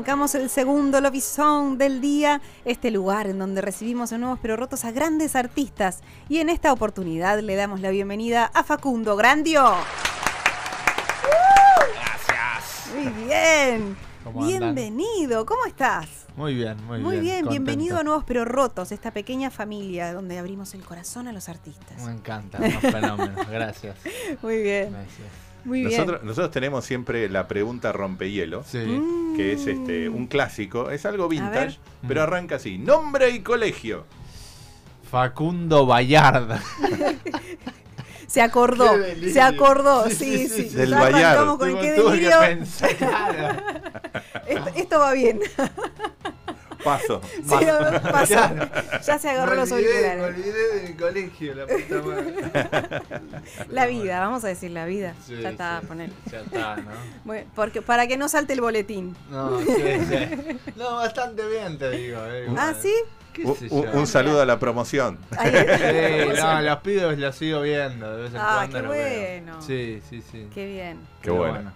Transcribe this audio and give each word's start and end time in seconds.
Arrancamos 0.00 0.34
el 0.34 0.48
segundo 0.48 0.98
Song 1.20 1.76
del 1.76 2.00
día, 2.00 2.40
este 2.64 2.90
lugar 2.90 3.26
en 3.26 3.38
donde 3.38 3.60
recibimos 3.60 4.10
en 4.12 4.22
Nuevos 4.22 4.38
Pero 4.40 4.56
Rotos 4.56 4.86
a 4.86 4.92
grandes 4.92 5.36
artistas. 5.36 6.00
Y 6.26 6.38
en 6.38 6.48
esta 6.48 6.72
oportunidad 6.72 7.38
le 7.40 7.54
damos 7.54 7.80
la 7.80 7.90
bienvenida 7.90 8.46
a 8.46 8.64
Facundo 8.64 9.14
Grandio. 9.14 9.62
Gracias. 11.96 12.94
Muy 12.94 13.26
bien. 13.26 13.96
¿Cómo? 14.24 14.46
Bienvenido, 14.46 15.44
¿cómo 15.44 15.66
estás? 15.66 16.08
Muy 16.34 16.54
bien, 16.54 16.82
muy, 16.86 17.00
Muy 17.00 17.20
bien, 17.20 17.46
bienvenido 17.46 17.98
a 17.98 18.02
Nuevos 18.02 18.24
Pero 18.24 18.46
Rotos, 18.46 18.92
esta 18.92 19.10
pequeña 19.10 19.50
familia 19.50 20.14
donde 20.14 20.38
abrimos 20.38 20.72
el 20.72 20.82
corazón 20.82 21.28
a 21.28 21.32
los 21.32 21.50
artistas. 21.50 22.02
Me 22.06 22.12
encanta, 22.12 22.56
unos 22.56 22.80
fenómenos. 22.80 23.46
Gracias. 23.50 23.98
Muy 24.42 24.62
bien, 24.62 24.92
Gracias. 24.92 25.49
Muy 25.64 25.80
bien. 25.80 25.90
Nosotros, 25.92 26.22
nosotros 26.22 26.50
tenemos 26.50 26.84
siempre 26.84 27.28
la 27.28 27.48
pregunta 27.48 27.92
rompehielo, 27.92 28.64
Sí. 28.64 28.78
Mm. 28.78 29.36
que 29.36 29.52
es 29.52 29.66
este 29.66 30.08
un 30.08 30.26
clásico, 30.26 30.90
es 30.90 31.06
algo 31.06 31.28
vintage, 31.28 31.78
pero 32.06 32.22
arranca 32.22 32.56
así. 32.56 32.78
Nombre 32.78 33.30
y 33.30 33.40
colegio. 33.40 34.04
Facundo 35.10 35.86
Bayard. 35.86 36.60
Se 38.30 38.40
acordó, 38.40 38.88
se 39.32 39.40
acordó, 39.40 40.08
Sí, 40.08 40.14
sí, 40.14 40.48
sí, 40.48 40.68
sí. 40.68 40.76
Del 40.76 40.94
arrancamos 40.94 41.58
con 41.58 41.68
el 41.70 41.78
qué 41.80 41.96
que. 41.96 42.62
Esto, 44.54 44.70
esto 44.76 44.98
va 45.00 45.12
bien. 45.14 45.40
Paso. 46.84 47.20
Sí, 47.24 47.42
pasó. 48.12 48.34
Ya 49.06 49.18
se 49.18 49.30
agarró 49.30 49.54
los 49.54 49.70
auriculares. 49.72 50.22
olvidé 50.24 50.74
de 50.82 50.88
mi 50.88 50.94
colegio, 50.94 51.54
la 51.54 51.66
puta 51.66 52.02
madre. 52.02 53.02
La 53.68 53.86
vida, 53.86 54.20
vamos 54.20 54.44
a 54.44 54.48
decir 54.48 54.70
la 54.70 54.86
vida. 54.86 55.14
Sí, 55.26 55.36
ya 55.40 55.50
está, 55.50 55.80
sí. 55.80 55.86
poner. 55.86 56.10
Ya 56.30 56.40
está, 56.40 56.76
¿no? 56.76 56.90
Bueno, 57.24 57.46
porque, 57.54 57.82
para 57.82 58.06
que 58.06 58.16
no 58.16 58.28
salte 58.28 58.52
el 58.54 58.60
boletín. 58.60 59.16
No, 59.30 59.58
sí, 59.60 59.66
sí. 59.66 60.58
No, 60.76 60.96
bastante 60.96 61.46
bien, 61.48 61.78
te 61.78 61.90
digo. 61.90 62.18
eh. 62.26 62.46
Ah, 62.56 62.74
¿sí? 62.80 62.92
¿Qué 63.32 63.44
Un, 63.44 64.06
saludo 64.08 64.42
a 64.42 64.46
la 64.46 64.58
promoción. 64.58 65.16
Ahí- 65.38 65.52
Sí, 65.52 66.40
no, 66.40 66.60
los 66.62 66.78
pibes 66.78 67.16
los 67.18 67.36
sigo 67.36 67.60
viendo 67.62 68.16
de 68.16 68.22
vez 68.24 68.32
en 68.34 68.40
Ah, 68.40 68.66
cuando. 68.68 68.82
qué 68.92 68.98
veo. 68.98 69.40
bueno. 69.44 69.62
Sí, 69.62 70.02
sí, 70.10 70.22
sí. 70.32 70.48
Qué 70.52 70.66
bien. 70.66 70.98
Qué 71.22 71.30
bueno. 71.30 71.72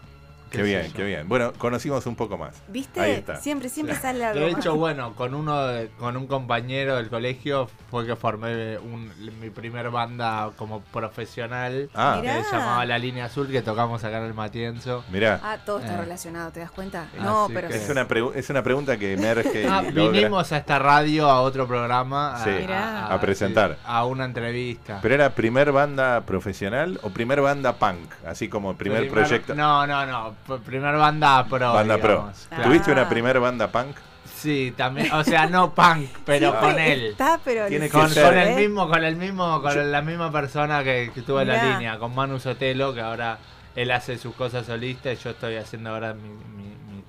Qué 0.57 0.63
bien, 0.63 0.93
qué 0.93 1.05
bien. 1.05 1.29
Bueno, 1.29 1.53
conocimos 1.59 2.07
un 2.07 2.17
poco 2.17 2.39
más. 2.39 2.63
¿Viste? 2.69 3.01
Ahí 3.01 3.13
está. 3.13 3.37
Siempre, 3.37 3.69
siempre 3.69 3.97
sale 3.97 4.25
algo. 4.25 4.41
De 4.45 4.51
hecho, 4.53 4.75
bueno, 4.77 5.15
con 5.15 5.35
uno 5.35 5.67
de- 5.67 5.89
con 5.99 6.17
un 6.17 6.27
compañero 6.27 6.97
del 6.97 7.09
colegio 7.09 7.69
fue 7.91 8.07
que 8.07 8.17
formé 8.17 8.79
un- 8.79 9.13
mi 9.41 9.51
primer 9.51 9.91
banda 9.91 10.51
como 10.57 10.81
profesional. 10.81 11.91
Ah, 11.95 12.19
Mirá. 12.21 12.37
Que 12.39 12.45
se 12.45 12.53
llamaba 12.57 12.85
La 12.85 12.99
Línea 12.99 13.27
Azul, 13.27 13.49
que 13.49 13.63
tocamos 13.63 14.03
acá 14.05 14.19
en 14.19 14.25
el 14.25 14.35
Matienzo. 14.35 15.05
mirá, 15.11 15.41
Ah, 15.43 15.59
todo 15.65 15.79
está 15.79 15.95
Eh. 15.95 15.99
relacionado, 15.99 16.51
¿te 16.51 16.61
das 16.61 16.71
cuenta? 16.71 17.07
No, 17.21 17.49
pero. 17.53 17.69
que 17.69 17.77
es 17.77 17.89
una, 17.89 18.07
es 18.35 18.51
una 18.51 18.63
pregunta 18.63 18.97
que 18.97 19.13
emerge 19.15 19.67
Ah, 19.69 19.83
vinimos 19.93 20.53
a 20.53 20.59
esta 20.59 20.79
radio, 20.79 21.29
a 21.29 21.41
otro 21.41 21.67
programa, 21.67 22.35
a, 22.37 22.45
Sí, 22.45 22.51
a 22.69 23.19
presentar. 23.21 23.73
sí, 23.73 23.79
a 23.85 24.05
una 24.05 24.25
entrevista. 24.25 24.99
¿Pero 25.03 25.15
era 25.15 25.31
primer 25.31 25.73
banda 25.73 26.21
profesional 26.23 26.99
o 27.03 27.11
primer 27.11 27.41
banda 27.41 27.75
punk? 27.75 28.11
Así 28.27 28.49
como 28.49 28.75
primer, 28.77 29.09
proyecto. 29.09 29.55
No, 29.55 29.87
no, 29.87 30.07
no. 30.07 30.35
Primer 30.65 30.97
banda 30.97 31.45
pro. 31.45 31.73
banda 31.75 31.99
pro. 31.99 32.09
digamos, 32.13 32.45
Ah. 32.45 32.47
claro. 32.49 32.65
¿Tuviste 32.65 32.93
una 32.93 33.09
primer 33.09 33.41
banda 33.41 33.69
punk? 33.69 33.97
Sí, 34.35 34.75
también. 34.77 35.11
O 35.13 35.25
sea, 35.25 35.47
no 35.47 35.75
punk, 35.75 36.09
pero 36.27 36.59
con 36.61 36.79
él. 36.79 37.07
Está, 37.13 37.41
pero. 37.43 37.67
Tiene 37.67 37.89
Con, 37.89 38.11
ser. 38.11 38.25
con 38.25 38.37
el 38.37 38.49
¿eh? 38.49 38.57
mismo, 38.57 38.89
con 38.89 39.03
el 39.03 39.17
mismo, 39.17 39.63
con 39.63 39.91
la 39.93 40.03
misma 40.03 40.31
persona 40.31 40.85
que, 40.85 41.11
que 41.15 41.23
tuvo 41.23 41.41
en 41.41 41.49
la 41.49 41.65
línea, 41.73 41.99
con 41.99 42.15
Manu 42.15 42.39
Sotelo, 42.39 42.93
que 42.93 43.01
ahora 43.01 43.39
él 43.75 43.91
hace 43.91 44.19
sus 44.19 44.35
cosas 44.35 44.67
solistas 44.67 45.19
y 45.19 45.23
yo 45.25 45.31
estoy 45.31 45.57
haciendo 45.57 45.91
ahora 45.91 46.13
mi 46.15 46.29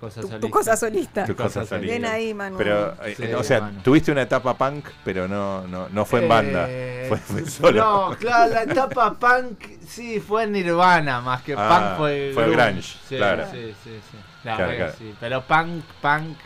cosa 0.06 0.22
Tu, 0.22 0.28
solista. 0.28 0.40
tu 0.48 0.50
cosa 0.50 0.76
solista. 0.78 1.26
Tu 1.26 1.36
cosa 1.36 1.66
solista. 1.66 1.78
Bien 1.78 2.06
ahí, 2.06 2.34
Manu. 2.34 2.58
Pero, 2.58 2.94
eh, 3.04 3.14
Sí, 3.18 3.34
o 3.34 3.44
sea, 3.44 3.62
Manu. 3.62 3.82
tuviste 3.82 4.12
una 4.12 4.22
etapa 4.24 4.58
punk, 4.58 4.86
pero 5.04 5.28
no, 5.28 5.68
no, 5.68 5.90
no 5.90 6.06
fue 6.06 6.22
en 6.24 6.30
banda. 6.30 6.66
Eh, 6.70 7.06
Fue, 7.10 7.18
fue 7.18 7.46
solo. 7.46 7.84
No, 8.12 8.18
claro, 8.18 8.54
la 8.54 8.64
etapa 8.64 9.14
punk 9.14 9.60
sí 9.88 10.20
fue 10.20 10.44
en 10.44 10.54
Nirvana, 10.54 11.22
más 11.22 11.42
que 11.44 11.54
Ah, 11.58 11.70
punk 11.70 11.98
fue 12.00 12.32
fue 12.34 12.50
grunge, 12.50 12.82
Sí, 13.08 13.18
claro. 13.18 13.46
sí, 13.52 13.74
sí, 13.84 14.00
sí. 14.12 14.18
La 14.44 14.56
Claro, 14.56 14.76
claro. 14.76 14.94
sí. 14.98 15.16
Pero 15.20 15.42
punk, 15.44 15.84
punk, 16.02 16.38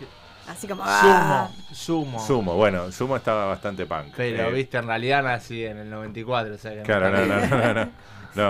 Así 0.47 0.67
como. 0.67 0.81
ah, 0.85 1.47
sumo, 1.71 1.75
sumo. 1.75 2.19
Sumo, 2.25 2.55
bueno, 2.55 2.91
Sumo 2.91 3.15
estaba 3.17 3.45
bastante 3.45 3.85
punk. 3.85 4.13
Pero, 4.17 4.49
Eh, 4.49 4.51
viste, 4.51 4.77
en 4.77 4.87
realidad 4.87 5.21
nací 5.21 5.63
en 5.63 5.77
el 5.77 5.89
94, 5.91 6.55
o 6.55 6.57
sea 6.57 6.71
que 6.73 6.81
Claro, 6.81 7.09
no, 7.11 7.25
no, 7.25 7.35
no, 7.47 7.73
no. 7.73 7.73
no. 7.85 7.91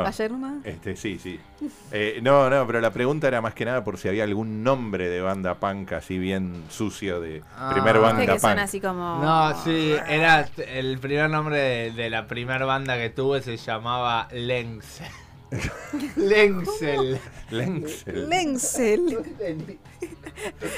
Ayer 0.06 0.32
nomás. 0.32 0.66
Este, 0.66 0.96
sí, 0.96 1.20
sí. 1.22 1.40
Eh, 1.92 2.20
no, 2.22 2.50
no, 2.50 2.66
pero 2.68 2.80
la 2.82 2.92
pregunta 2.92 3.28
era 3.28 3.42
más 3.42 3.54
que 3.54 3.66
nada 3.66 3.84
por 3.84 3.98
si 3.98 4.08
había 4.08 4.24
algún 4.24 4.64
nombre 4.64 5.10
de 5.10 5.22
banda 5.22 5.56
punk 5.56 5.92
así 5.94 6.18
bien 6.18 6.64
sucio 6.70 7.20
de 7.22 7.42
Ah. 7.58 7.70
primer 7.74 8.00
banda 8.00 8.26
que 8.26 8.40
son 8.40 8.52
punk. 8.52 8.60
así 8.62 8.80
como. 8.82 9.20
No, 9.24 9.64
sí, 9.64 9.96
era 10.08 10.48
el 10.68 10.98
primer 11.00 11.30
nombre 11.30 11.58
de, 11.58 11.92
de 11.92 12.10
la 12.10 12.28
primera 12.28 12.66
banda 12.66 12.98
que 12.98 13.10
tuve 13.10 13.42
se 13.42 13.58
llamaba 13.58 14.28
Lenx. 14.32 15.02
Lenxel. 16.16 17.20
Lenxel. 17.50 18.30
Lenzel. 18.30 19.80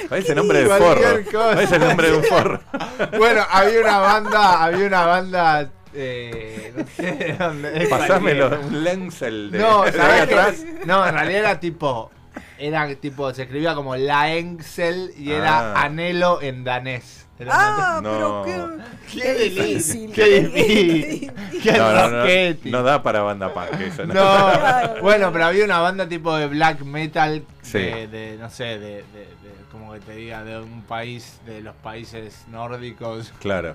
Parece 0.08 0.34
nombre 0.34 0.60
de 0.64 0.66
forro. 0.66 1.00
Parece 1.32 1.76
el 1.76 1.80
nombre 1.82 2.10
de 2.10 2.16
un 2.16 2.24
forro. 2.24 2.60
Bueno, 3.18 3.42
había 3.50 3.80
una 3.80 3.98
banda, 3.98 4.62
había 4.64 4.86
una 4.86 5.06
banda, 5.06 5.70
eh, 5.94 6.72
no 6.76 6.84
sé 6.96 7.12
de 7.12 7.32
dónde. 7.34 7.86
Pasámelo, 7.88 8.58
un 8.60 8.84
Lenxel 8.84 9.50
de, 9.50 9.58
No, 9.58 9.82
atrás. 9.82 10.64
No, 10.86 11.06
en 11.06 11.14
realidad 11.14 11.40
era 11.40 11.60
tipo, 11.60 12.10
era 12.58 12.94
tipo, 12.96 13.32
se 13.34 13.42
escribía 13.42 13.74
como 13.74 13.96
la 13.96 14.32
Engsel 14.34 15.12
y 15.16 15.32
era 15.32 15.72
Ah. 15.74 15.82
anhelo 15.84 16.40
en 16.42 16.64
danés. 16.64 17.20
Era 17.38 17.50
Ah, 17.54 18.00
No. 18.02 18.42
pero 18.44 18.76
qué. 19.10 19.12
qué 19.12 19.20
qué 19.22 19.34
difícil. 19.34 20.12
qué 20.12 20.40
difícil. 20.42 21.32
Qué 21.62 21.72
No, 21.72 21.92
no, 21.92 22.08
no, 22.08 22.16
rosquete. 22.20 22.70
no 22.70 22.82
da 22.84 23.02
para 23.02 23.22
banda 23.22 23.52
punk 23.52 23.80
eso. 23.80 24.06
¿no? 24.06 24.14
No, 24.14 24.52
bueno, 25.02 25.32
pero 25.32 25.46
había 25.46 25.64
una 25.64 25.80
banda 25.80 26.08
tipo 26.08 26.36
de 26.36 26.46
black 26.46 26.82
metal 26.82 27.44
Sí. 27.62 27.78
de, 27.78 28.06
de, 28.06 28.36
no 28.38 28.48
sé, 28.50 28.64
de, 28.64 28.78
de, 28.78 29.02
de- 29.02 29.52
como 29.72 29.92
que 29.94 30.00
te 30.00 30.12
diga, 30.14 30.44
de 30.44 30.60
un 30.60 30.82
país, 30.82 31.40
de 31.46 31.62
los 31.62 31.74
países 31.76 32.44
nórdicos 32.48 33.32
Claro. 33.40 33.74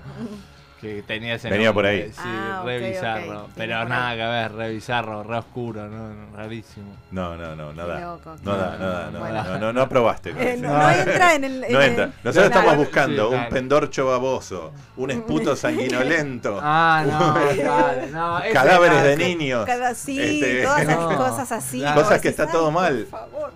Que 0.80 1.02
tenía 1.02 1.34
ese 1.34 1.50
Venía 1.50 1.72
por 1.72 1.84
nombre, 1.84 2.04
ahí. 2.04 2.12
Sí, 2.12 2.20
Ah, 2.24 2.62
re 2.64 2.78
bizarro. 2.90 3.48
Pero 3.56 3.78
por 3.80 3.88
nada 3.88 4.14
que 4.14 4.22
ver, 4.24 4.52
re 4.52 4.70
bizarro, 4.70 5.22
re 5.24 5.36
oscuro, 5.38 5.88
¿no? 5.88 6.36
rarísimo. 6.36 6.94
No, 7.10 7.36
no, 7.36 7.56
no, 7.56 7.72
no 7.72 7.82
Qué 7.84 7.88
da. 7.92 8.00
loco, 8.00 8.36
No 8.42 8.56
da, 8.56 8.76
no 8.78 8.88
da, 8.88 9.10
no, 9.10 9.18
Bueno. 9.18 9.42
no, 9.44 9.58
no, 9.58 9.72
no 9.72 9.82
aprobaste 9.82 10.30
Eh, 10.30 10.56
no, 10.56 10.68
no 10.72 10.90
entra 10.90 11.34
en 11.34 11.44
el. 11.44 11.64
en 11.64 11.72
No 11.72 11.80
el- 11.80 11.88
entra. 11.90 12.06
Nosotros 12.22 12.32
Claro. 12.32 12.46
estamos 12.60 12.76
buscando 12.76 13.28
Sí, 13.30 13.34
un 13.36 13.48
pendorcho 13.48 14.06
baboso, 14.06 14.72
un 14.96 15.10
esputo 15.10 15.56
sanguinolento, 15.56 16.60
Ah, 16.62 17.04
no, 17.06 18.40
cadáveres 18.52 19.02
de 19.02 19.16
niños, 19.16 19.64
Cada, 19.66 19.94
sí, 19.94 20.20
Este, 20.20 20.62
todas 20.62 20.82
esas 20.82 20.96
No. 20.96 21.16
cosas 21.16 21.52
así. 21.52 21.82
Cosas 21.94 22.20
que 22.20 22.28
está 22.28 22.46
todo 22.46 22.68
"Ay, 22.68 22.72
mal". 22.74 23.06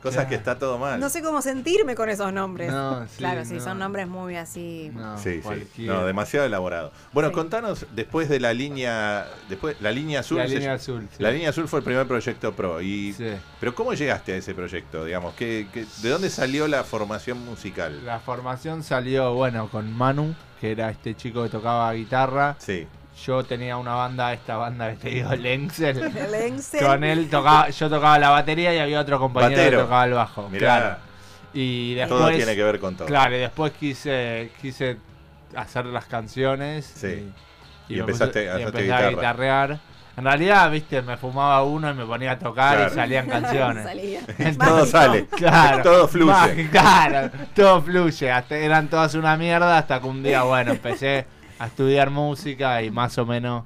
Cosas 0.03 0.27
que 0.27 0.35
está 0.35 0.59
todo 0.59 0.79
mal. 0.79 0.99
No 1.01 1.09
sé 1.09 1.23
cómo 1.23 1.43
sentirme 1.43 1.95
con 1.95 2.09
esos 2.09 2.33
nombres. 2.33 2.71
No, 2.71 3.03
sí, 3.09 3.17
claro, 3.19 3.45
sí, 3.45 3.55
no. 3.55 3.61
son 3.61 3.79
nombres 3.79 4.07
muy 4.09 4.37
así. 4.37 4.91
No, 4.95 5.19
Sí, 5.19 5.41
sí. 5.77 5.87
No, 5.87 6.05
demasiado 6.07 6.47
elaborado. 6.47 6.93
Bueno, 7.13 7.31
Sí. 7.31 7.35
contanos 7.35 7.87
después 7.95 8.29
de 8.29 8.41
la 8.41 8.53
línea, 8.55 9.27
después 9.49 9.77
la 9.81 9.91
línea 9.91 10.21
azul. 10.21 10.39
La 10.39 10.47
línea 10.47 10.75
azul. 10.75 11.09
sí. 11.17 11.23
la 11.23 11.31
línea 11.31 11.51
azul 11.51 11.69
fue 11.69 11.81
el 11.81 11.85
primer 11.85 12.07
proyecto 12.07 12.53
pro. 12.53 12.81
Y, 12.81 13.13
Sí. 13.13 13.27
Pero 13.61 13.75
¿cómo 13.75 13.95
llegaste 13.95 14.33
a 14.33 14.37
ese 14.37 14.55
proyecto? 14.55 15.05
Digamos, 15.05 15.35
¿qué, 15.35 15.67
qué- 15.73 15.87
de 16.03 16.09
dónde 16.09 16.31
salió 16.31 16.67
la 16.69 16.85
formación 16.85 17.45
musical? 17.45 18.05
La 18.05 18.21
formación 18.21 18.83
salió, 18.83 19.35
bueno, 19.35 19.69
con 19.71 19.93
Manu, 19.93 20.35
que 20.61 20.73
era 20.73 20.91
este 20.91 21.15
chico 21.15 21.43
que 21.43 21.49
tocaba 21.49 21.93
guitarra. 21.93 22.57
Sí. 22.59 22.87
Yo 23.27 23.45
tenía 23.45 23.77
una 23.77 23.95
banda, 23.95 24.33
esta 24.33 24.57
banda 24.57 24.91
que 24.91 24.97
te 24.97 25.09
digo, 25.11 25.33
Lenxel. 25.35 25.99
El 26.17 26.35
Engsel. 26.35 26.85
Con 26.85 27.05
él 27.05 27.29
tocaba, 27.31 27.69
yo 27.71 27.89
tocaba 27.89 28.19
la 28.19 28.31
batería 28.31 28.75
y 28.75 28.79
había 28.79 29.01
otro 29.01 29.19
compañero 29.21 29.51
Batero. 29.57 29.79
que 29.79 29.83
tocaba 29.85 30.05
el 30.07 30.13
bajo. 30.15 30.49
Mirá, 30.49 30.59
Claro. 30.59 30.97
Y 31.55 31.95
después. 31.95 32.21
todo 32.21 32.31
tiene 32.31 32.57
que 32.57 32.63
ver 32.65 32.81
con 32.81 32.97
todo. 32.97 33.07
Claro, 33.07 33.37
y 33.37 33.39
después 33.41 33.73
quise, 33.79 34.51
quise 34.61 34.97
hacer 35.55 35.85
las 35.87 36.07
canciones. 36.07 36.85
Sí. 36.97 37.31
Y 37.89 37.95
me 37.95 38.01
empezaste- 38.01 38.47
puse- 38.47 38.51
a 38.51 38.59
y 38.59 38.63
empecé 38.63 38.93
a 38.93 39.09
guitarrear. 39.11 39.79
En 40.17 40.25
realidad, 40.25 40.71
viste, 40.71 41.01
me 41.03 41.17
fumaba 41.17 41.63
uno 41.63 41.91
y 41.91 41.95
me 41.95 42.05
ponía 42.05 42.33
a 42.33 42.39
tocar 42.39 42.77
Claro. 42.77 42.93
y 42.93 42.95
salían 42.95 43.27
canciones. 43.29 43.85
Salía. 43.85 44.21
Todo 44.59 44.85
sale. 44.87 45.27
Claro. 45.37 45.83
Todo 45.83 46.09
fluye. 46.09 46.69
Claro, 46.71 47.31
todo 47.55 47.83
fluye. 47.83 48.31
Hasta, 48.31 48.57
eran 48.57 48.89
todas 48.89 49.15
una 49.15 49.37
mierda 49.37 49.79
hasta 49.79 50.01
que 50.01 50.07
un 50.07 50.23
día, 50.23 50.43
bueno, 50.43 50.73
empecé 50.73 51.27
a 51.63 51.67
estudiar 51.67 52.11
música 52.11 52.83
y 52.83 52.91
más 52.91 53.17
o 53.19 53.25
menos 53.27 53.65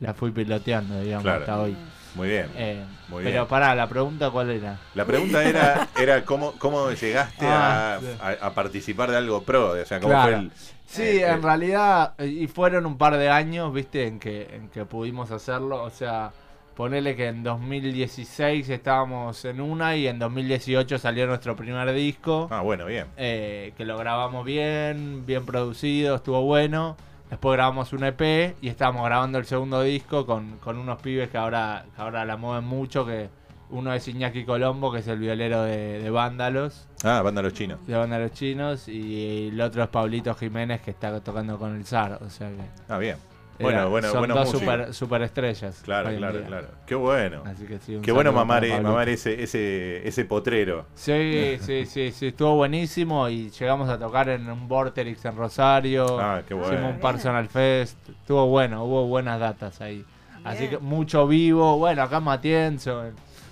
la 0.00 0.12
fui 0.14 0.30
piloteando, 0.30 1.00
digamos, 1.00 1.22
Claro. 1.24 1.40
hasta 1.40 1.58
hoy. 1.60 1.76
Muy 2.14 2.28
bien. 2.28 2.46
Eh, 2.56 2.84
Muy 3.08 3.22
pero 3.24 3.36
bien. 3.36 3.46
pará, 3.46 3.74
la 3.74 3.86
pregunta 3.88 4.30
cuál 4.30 4.50
era. 4.50 4.78
La 4.94 5.04
pregunta 5.04 5.42
era, 5.44 5.88
era 5.98 6.24
cómo, 6.24 6.52
cómo 6.58 6.90
llegaste 6.90 7.46
Ah, 7.46 7.96
a, 7.96 8.00
sí. 8.00 8.06
a- 8.20 8.46
a 8.46 8.54
participar 8.54 9.10
de 9.10 9.16
algo 9.18 9.42
pro, 9.42 9.70
o 9.70 9.84
sea, 9.84 9.98
cómo 10.00 10.12
Claro. 10.12 10.30
fue 10.30 10.34
el... 10.40 10.52
Sí, 10.86 11.02
Eh, 11.02 11.26
en 11.28 11.38
eh. 11.38 11.42
realidad, 11.42 12.14
y 12.20 12.46
fueron 12.48 12.86
un 12.86 12.96
par 12.98 13.16
de 13.16 13.28
años, 13.30 13.72
viste, 13.72 14.06
en 14.06 14.18
que, 14.18 14.48
en 14.54 14.68
que 14.68 14.84
pudimos 14.84 15.30
hacerlo. 15.30 15.82
O 15.82 15.90
sea, 15.90 16.32
ponele 16.74 17.14
que 17.14 17.26
en 17.28 17.42
2016 17.42 18.68
estábamos 18.70 19.44
en 19.44 19.60
una 19.60 19.96
y 19.96 20.06
en 20.06 20.18
2018 20.18 20.98
salió 20.98 21.26
nuestro 21.26 21.56
primer 21.56 21.92
disco. 21.92 22.48
Ah, 22.50 22.60
bueno, 22.62 22.86
bien. 22.86 23.06
eh, 23.16 23.72
que 23.76 23.84
lo 23.84 23.96
grabamos 23.98 24.44
bien, 24.44 25.24
bien 25.26 25.44
producido, 25.44 26.16
estuvo 26.16 26.42
bueno. 26.42 26.96
Después 27.30 27.56
grabamos 27.56 27.92
un 27.92 28.04
EP 28.04 28.56
y 28.62 28.68
estábamos 28.68 29.04
grabando 29.04 29.38
el 29.38 29.44
segundo 29.44 29.82
disco 29.82 30.24
con, 30.24 30.56
con 30.58 30.78
unos 30.78 31.00
pibes 31.02 31.28
que 31.28 31.36
ahora, 31.38 31.84
que 31.94 32.00
ahora 32.02 32.24
la 32.24 32.36
mueven 32.36 32.64
mucho, 32.64 33.04
que 33.04 33.28
uno 33.70 33.92
es 33.92 34.08
Iñaki 34.08 34.44
Colombo, 34.46 34.90
que 34.90 35.00
es 35.00 35.08
el 35.08 35.18
violero 35.18 35.62
de, 35.62 35.98
de 36.02 36.10
Vándalos, 36.10 36.88
Ah, 37.04 37.20
banda 37.22 37.42
Los 37.42 37.52
Chinos. 37.52 37.86
de 37.86 37.94
Vándalos 37.96 38.32
Chinos, 38.32 38.88
y 38.88 39.48
el 39.48 39.60
otro 39.60 39.82
es 39.82 39.88
Pablito 39.90 40.34
Jiménez, 40.34 40.80
que 40.80 40.90
está 40.90 41.20
tocando 41.20 41.58
con 41.58 41.76
el 41.76 41.84
ZAR, 41.84 42.18
o 42.22 42.30
sea 42.30 42.48
que... 42.48 42.62
Ah, 42.88 42.96
bien. 42.96 43.16
Era- 43.58 43.86
Bueno, 43.86 43.90
bueno, 43.90 44.08
son 44.10 44.18
buenos 44.20 44.36
dos 44.38 44.50
super, 44.50 44.94
superestrellas. 44.94 45.80
Claro, 45.84 46.14
claro, 46.16 46.42
claro. 46.46 46.68
Qué 46.86 46.94
bueno. 46.94 47.42
Así 47.46 47.64
que 47.64 47.78
sí, 47.78 47.98
Qué 48.02 48.12
bueno 48.12 48.32
mamar, 48.32 48.64
eh, 48.64 48.80
mamar 48.80 49.08
ese, 49.08 49.42
ese, 49.42 50.06
ese 50.06 50.24
potrero. 50.24 50.86
Sí, 50.94 51.58
sí, 51.60 51.86
sí, 51.86 52.12
sí, 52.12 52.26
estuvo 52.28 52.54
buenísimo 52.56 53.28
y 53.28 53.50
llegamos 53.50 53.88
a 53.88 53.98
tocar 53.98 54.28
en 54.28 54.48
un 54.48 54.68
Vorterix 54.68 55.24
en 55.24 55.36
Rosario. 55.36 56.18
Ah, 56.20 56.42
qué 56.46 56.54
Hicimos 56.54 56.68
bueno. 56.70 56.88
un 56.88 57.00
Personal 57.00 57.48
Fest. 57.48 57.96
Estuvo 58.08 58.46
bueno, 58.46 58.84
hubo 58.84 59.06
buenas 59.06 59.40
datas 59.40 59.80
ahí. 59.80 60.04
Así 60.44 60.68
que 60.68 60.78
mucho 60.78 61.26
vivo. 61.26 61.76
Bueno, 61.78 62.02
acá 62.02 62.18
en 62.18 62.24
Matienzo. 62.24 63.02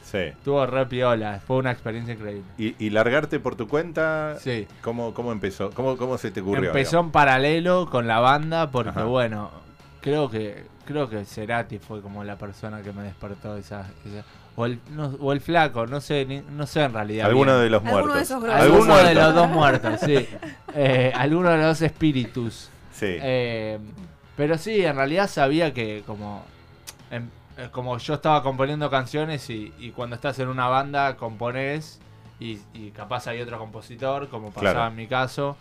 Sí. 0.03 0.19
Estuvo 0.19 0.65
re 0.67 0.87
piola. 0.87 1.41
Fue 1.45 1.57
una 1.57 1.73
experiencia 1.73 2.15
increíble. 2.15 2.45
¿Y, 2.57 2.77
y 2.79 2.91
largarte 2.91 3.41
por 3.41 3.57
tu 3.57 3.67
cuenta? 3.67 4.37
Sí. 4.39 4.67
¿Cómo, 4.81 5.13
cómo 5.13 5.33
empezó? 5.33 5.71
¿Cómo, 5.73 5.97
¿Cómo 5.97 6.17
se 6.17 6.31
te 6.31 6.41
ocurrió? 6.41 6.69
Empezó 6.69 7.01
en 7.01 7.11
paralelo 7.11 7.89
con 7.91 8.07
la 8.07 8.21
banda 8.21 8.71
porque, 8.71 8.91
Ajá. 8.91 9.05
bueno, 9.05 9.51
creo 10.07 10.31
que 10.31 10.65
creo 10.85 11.09
que 11.11 11.25
Cerati 11.25 11.81
fue 11.81 12.01
como 12.01 12.23
la 12.23 12.37
persona 12.39 12.81
que 12.81 12.93
me 12.93 13.03
despertó 13.03 13.57
esa... 13.57 13.81
esa- 14.05 14.25
o, 14.55 14.65
el, 14.65 14.79
no- 14.93 15.17
o 15.21 15.33
el 15.33 15.41
flaco, 15.41 15.85
no 15.89 16.01
sé, 16.01 16.25
ni- 16.25 16.41
no 16.41 16.65
sé 16.67 16.85
en 16.85 16.93
realidad. 16.93 17.27
Alguno 17.27 17.53
bien. 17.55 17.65
de 17.65 17.71
los 17.71 17.83
Alguno 17.85 17.97
de 17.99 18.03
muertos. 18.05 18.23
esos. 18.23 18.45
Alguno 18.45 18.85
muerto? 18.87 19.09
de 19.09 19.15
los 19.17 19.35
dos 19.35 19.49
muertos, 19.51 20.01
sí. 20.01 20.29
Eh, 20.75 21.13
alguno 21.15 21.51
de 21.51 21.57
los 21.57 21.67
dos 21.67 21.83
espíritus. 21.83 22.69
Sí. 22.93 23.17
Eh, 23.21 23.79
pero 24.37 24.57
sí, 24.59 24.85
en 24.85 24.95
realidad 24.97 25.29
sabía 25.29 25.75
que 25.75 26.05
como, 26.07 26.45
em- 27.11 27.29
eh, 27.59 27.69
como 27.73 27.99
yo 27.99 28.15
estaba 28.15 28.43
componiendo 28.45 28.89
canciones 28.91 29.51
y, 29.51 29.75
y 29.79 29.91
cuando 29.91 30.15
estás 30.17 30.39
en 30.39 30.49
una 30.49 30.69
banda 30.69 31.17
compones 31.17 31.99
y, 32.39 32.59
y 32.75 32.91
capaz 32.93 33.27
hay 33.27 33.41
otro 33.41 33.59
compositor, 33.59 34.29
como 34.29 34.51
pasaba 34.53 34.73
Claro. 34.73 34.91
en 34.91 34.97
mi 34.97 35.07
caso. 35.09 35.57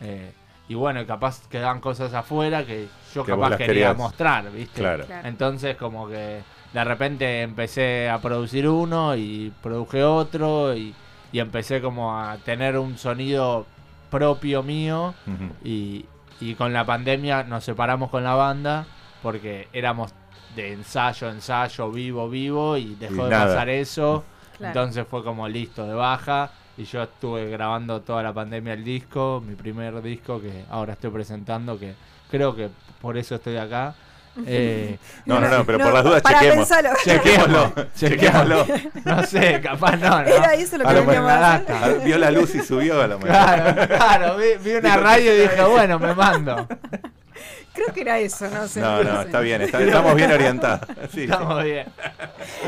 eh, 0.00 0.32
y 0.68 0.74
bueno, 0.74 1.00
y 1.00 1.06
capaz 1.06 1.46
quedan 1.48 1.80
cosas 1.80 2.12
afuera 2.14 2.64
que 2.66 2.88
yo 3.14 3.24
Que 3.24 3.32
capaz 3.32 3.50
quería 3.56 3.66
querías. 3.66 3.96
mostrar, 3.96 4.50
¿viste? 4.52 4.80
Claro. 4.80 5.06
Claro. 5.06 5.26
Entonces 5.28 5.76
como 5.76 6.08
que 6.08 6.42
de 6.72 6.84
repente 6.84 7.42
empecé 7.42 8.08
a 8.10 8.18
producir 8.20 8.68
uno 8.68 9.16
y 9.16 9.52
produje 9.62 10.04
otro 10.04 10.74
y, 10.76 10.94
y 11.32 11.38
empecé 11.38 11.80
como 11.80 12.18
a 12.18 12.36
tener 12.38 12.76
un 12.78 12.98
sonido 12.98 13.66
propio 14.10 14.62
mío 14.62 15.14
y, 15.64 16.04
y 16.40 16.54
con 16.54 16.72
la 16.72 16.84
pandemia 16.84 17.42
nos 17.44 17.64
separamos 17.64 18.10
con 18.10 18.24
la 18.24 18.34
banda 18.34 18.86
porque 19.22 19.68
éramos 19.72 20.12
de 20.54 20.72
ensayo, 20.72 21.28
ensayo, 21.30 21.90
vivo, 21.90 22.28
vivo 22.28 22.76
y 22.76 22.94
dejó 22.96 23.14
Y 23.14 23.24
de 23.24 23.30
nada. 23.30 23.46
pasar 23.46 23.68
eso. 23.70 24.24
Claro. 24.56 24.68
Entonces 24.80 25.06
fue 25.08 25.22
como 25.24 25.48
listo 25.48 25.86
de 25.86 25.94
baja 25.94 26.50
y 26.78 26.84
yo 26.84 27.02
estuve 27.02 27.50
grabando 27.50 28.00
toda 28.00 28.22
la 28.22 28.32
pandemia 28.32 28.72
el 28.72 28.84
disco, 28.84 29.42
mi 29.46 29.54
primer 29.54 30.00
disco 30.00 30.40
que 30.40 30.64
ahora 30.70 30.94
estoy 30.94 31.10
presentando 31.10 31.78
que 31.78 31.92
creo 32.30 32.54
que 32.56 32.70
por 33.02 33.16
eso 33.18 33.34
estoy 33.34 33.56
acá. 33.56 33.94
Eh, 34.46 34.96
No, 35.26 35.40
no, 35.40 35.48
no, 35.48 35.64
pero 35.64 35.78
por 35.80 35.92
las 35.92 36.04
dudas 36.04 36.22
chequemos. 36.22 36.54
pensarlo. 36.68 36.90
chequémoslo, 37.02 37.72
Chequémoslo. 37.96 38.66
No 39.04 39.22
sé, 39.24 39.60
capaz 39.60 39.96
no, 39.96 40.10
¿no? 40.22 40.28
Era 40.28 40.54
eso 40.54 40.78
lo 40.78 40.84
que 40.84 40.90
A 40.90 40.92
lo 40.92 41.00
veníamos 41.04 41.32
mejor- 41.32 41.44
a 41.44 41.54
hacer. 41.56 42.00
Vio 42.04 42.18
la 42.18 42.30
luz 42.30 42.54
y 42.54 42.62
subió 42.62 43.02
a 43.02 43.08
lo 43.08 43.18
mejor. 43.18 43.30
Claro, 43.30 43.88
claro, 43.88 44.36
vi, 44.36 44.44
vi 44.62 44.76
una 44.76 44.96
radio 44.96 45.32
y 45.34 45.36
¿qué 45.38 45.42
dije, 45.42 45.64
bueno, 45.64 45.98
me 45.98 46.14
mando. 46.14 46.68
Creo 47.78 47.94
que 47.94 48.00
era 48.00 48.18
eso, 48.18 48.48
no 48.50 48.66
sé. 48.66 48.80
No, 48.80 49.02
no, 49.04 49.22
está 49.22 49.40
bien, 49.40 49.62
está- 49.62 49.80
estamos 49.80 50.14
bien 50.16 50.32
orientados. 50.32 50.80
Sí, 50.88 50.94
sí. 51.14 51.22
Estamos 51.24 51.62
bien. 51.64 51.86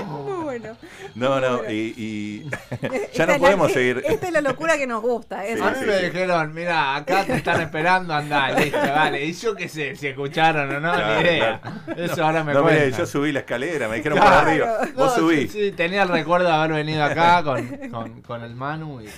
Muy 0.06 0.42
bueno. 0.44 0.76
No, 1.14 1.40
no, 1.40 1.56
Bueno. 1.58 1.72
y, 1.72 1.94
y 1.96 2.50
ya 2.80 3.24
Esta 3.24 3.26
no 3.26 3.38
podemos 3.38 3.68
la- 3.68 3.74
seguir. 3.74 4.02
Esta 4.06 4.26
es 4.28 4.32
la 4.32 4.40
locura 4.40 4.76
que 4.76 4.86
nos 4.86 5.02
gusta. 5.02 5.42
Sí, 5.42 5.48
eso. 5.52 5.64
A 5.64 5.70
mí 5.70 5.76
sí, 5.80 5.86
me 5.86 5.96
dijeron, 6.02 6.54
mira, 6.54 6.96
acá 6.96 7.24
te 7.24 7.34
están 7.34 7.60
esperando, 7.60 8.14
andá, 8.14 8.50
listo, 8.60 8.78
vale. 8.78 9.24
Y 9.24 9.32
yo 9.32 9.54
qué 9.56 9.68
sé, 9.68 9.96
si 9.96 10.06
escucharon 10.08 10.70
o 10.76 10.80
no, 10.80 10.92
Claro, 10.92 11.20
ni 11.22 11.28
idea. 11.28 11.60
Eso 11.96 12.24
ahora 12.24 12.44
me 12.44 12.52
No, 12.54 12.62
mire, 12.64 12.78
cuentan. 12.78 13.00
yo 13.00 13.06
subí 13.06 13.32
la 13.32 13.40
escalera, 13.40 13.88
me 13.88 13.96
dijeron 13.96 14.18
Claro. 14.18 14.36
por 14.40 14.48
arriba. 14.48 14.78
No, 14.96 15.04
Vos 15.04 15.14
subí. 15.14 15.48
Sí, 15.48 15.66
sí, 15.70 15.72
tenía 15.72 16.02
el 16.04 16.08
recuerdo 16.08 16.46
de 16.48 16.54
haber 16.54 16.72
venido 16.72 17.02
acá 17.04 17.42
con, 17.42 17.66
con, 17.90 18.22
con 18.22 18.42
el 18.44 18.54
Manu 18.54 19.00
y, 19.00 19.08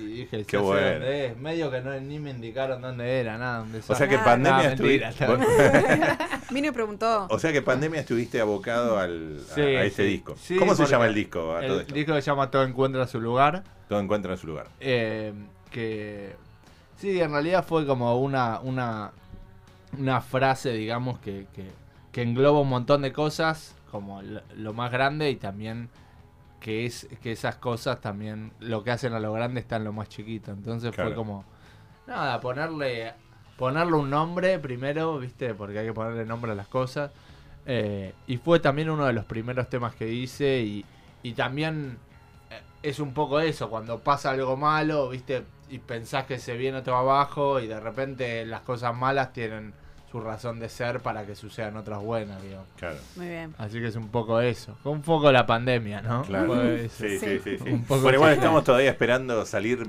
y 0.00 0.06
dije, 0.22 0.44
Qué 0.44 0.56
bueno. 0.58 0.90
dónde 0.90 1.26
es. 1.26 1.36
Medio 1.38 1.70
que 1.70 1.80
no, 1.80 1.98
ni 2.00 2.18
me 2.18 2.30
indicaron 2.30 2.80
dónde 2.82 3.20
era, 3.20 3.38
nada. 3.38 3.58
Dónde 3.60 3.80
O 3.86 3.94
sea 3.94 4.08
que 4.08 4.18
pandemia 4.18 4.62
no, 4.64 4.68
estuviste. 4.70 5.26
Vino 6.50 6.68
y 6.68 6.70
preguntó. 6.70 7.26
O 7.30 7.38
sea 7.38 7.52
que 7.52 7.62
pandemia 7.62 8.00
estuviste 8.00 8.40
abocado 8.40 8.98
al, 8.98 9.40
a- 9.50 9.54
Sí, 9.54 9.60
a, 9.60 9.84
este 9.84 10.02
sí. 10.04 10.08
disco. 10.08 10.36
Sí, 10.38 10.56
¿Cómo 10.56 10.74
se 10.74 10.86
llama 10.86 11.06
el 11.06 11.14
disco 11.14 11.54
a 11.56 11.60
todo 11.60 11.74
El 11.76 11.80
esto? 11.82 11.94
disco 11.94 12.14
se 12.14 12.20
llama 12.22 12.50
Todo 12.50 12.64
Encuentra 12.64 13.06
Su 13.06 13.20
Lugar. 13.20 13.64
Todo 13.88 14.00
encuentra 14.00 14.32
en 14.32 14.38
su 14.38 14.46
lugar. 14.48 14.66
Eh, 14.80 15.32
que 15.70 16.34
sí, 16.96 17.20
en 17.20 17.30
realidad 17.30 17.64
fue 17.64 17.86
como 17.86 18.18
una, 18.20 18.58
una, 18.60 19.12
una 19.98 20.20
frase, 20.20 20.72
digamos, 20.72 21.18
que, 21.20 21.46
que, 21.54 21.70
que 22.12 22.22
engloba 22.22 22.60
un 22.60 22.68
montón 22.68 23.02
de 23.02 23.12
cosas, 23.12 23.76
como 23.90 24.22
lo, 24.22 24.40
lo 24.56 24.72
más 24.72 24.90
grande 24.90 25.30
y 25.30 25.36
también 25.36 25.88
que 26.60 26.86
es 26.86 27.06
que 27.22 27.32
esas 27.32 27.56
cosas 27.56 28.00
también 28.00 28.52
lo 28.60 28.82
que 28.84 28.90
hacen 28.90 29.12
a 29.12 29.20
lo 29.20 29.32
grande 29.32 29.60
está 29.60 29.76
en 29.76 29.84
lo 29.84 29.92
más 29.92 30.08
chiquito. 30.08 30.50
Entonces 30.52 30.92
Claro. 30.92 31.10
fue 31.10 31.14
como, 31.14 31.44
nada, 32.06 32.40
ponerle, 32.40 33.14
ponerle 33.56 33.92
un 33.94 34.10
nombre 34.10 34.58
primero, 34.58 35.18
viste, 35.18 35.54
porque 35.54 35.78
hay 35.80 35.86
que 35.86 35.92
ponerle 35.92 36.24
nombre 36.24 36.52
a 36.52 36.54
las 36.54 36.68
cosas. 36.68 37.10
Eh, 37.66 38.14
y 38.26 38.36
fue 38.38 38.60
también 38.60 38.90
uno 38.90 39.06
de 39.06 39.12
los 39.12 39.24
primeros 39.24 39.68
temas 39.68 39.94
que 39.94 40.08
hice 40.12 40.60
y, 40.60 40.84
y 41.22 41.32
también 41.32 41.98
eh, 42.50 42.60
es 42.82 43.00
un 43.00 43.12
poco 43.12 43.40
eso, 43.40 43.68
cuando 43.70 43.98
pasa 44.00 44.30
algo 44.30 44.56
malo, 44.56 45.08
viste, 45.08 45.44
y 45.68 45.78
pensás 45.80 46.26
que 46.26 46.38
se 46.38 46.56
viene 46.56 46.82
todo 46.82 46.96
abajo 46.96 47.58
y 47.60 47.66
de 47.66 47.80
repente 47.80 48.46
las 48.46 48.60
cosas 48.60 48.94
malas 48.96 49.32
tienen 49.32 49.74
su 50.16 50.20
razón 50.22 50.58
de 50.58 50.68
ser 50.70 51.00
para 51.00 51.26
que 51.26 51.34
sucedan 51.34 51.76
otras 51.76 52.00
buenas, 52.00 52.42
digo. 52.42 52.64
Claro. 52.78 52.96
Muy 53.16 53.28
bien. 53.28 53.54
Así 53.58 53.78
que 53.80 53.88
es 53.88 53.96
un 53.96 54.08
poco 54.08 54.40
eso. 54.40 54.74
Fue 54.82 54.92
un 54.92 55.02
poco 55.02 55.30
la 55.30 55.44
pandemia, 55.46 56.00
¿no? 56.00 56.22
Claro. 56.22 56.54
Sí, 56.88 57.18
sí, 57.18 57.38
sí. 57.42 57.58
sí. 57.58 57.70
Un 57.70 57.84
poco 57.84 58.02
Bueno, 58.02 58.16
igual 58.16 58.32
estamos 58.32 58.64
todavía 58.64 58.90
esperando 58.90 59.44
salir 59.44 59.86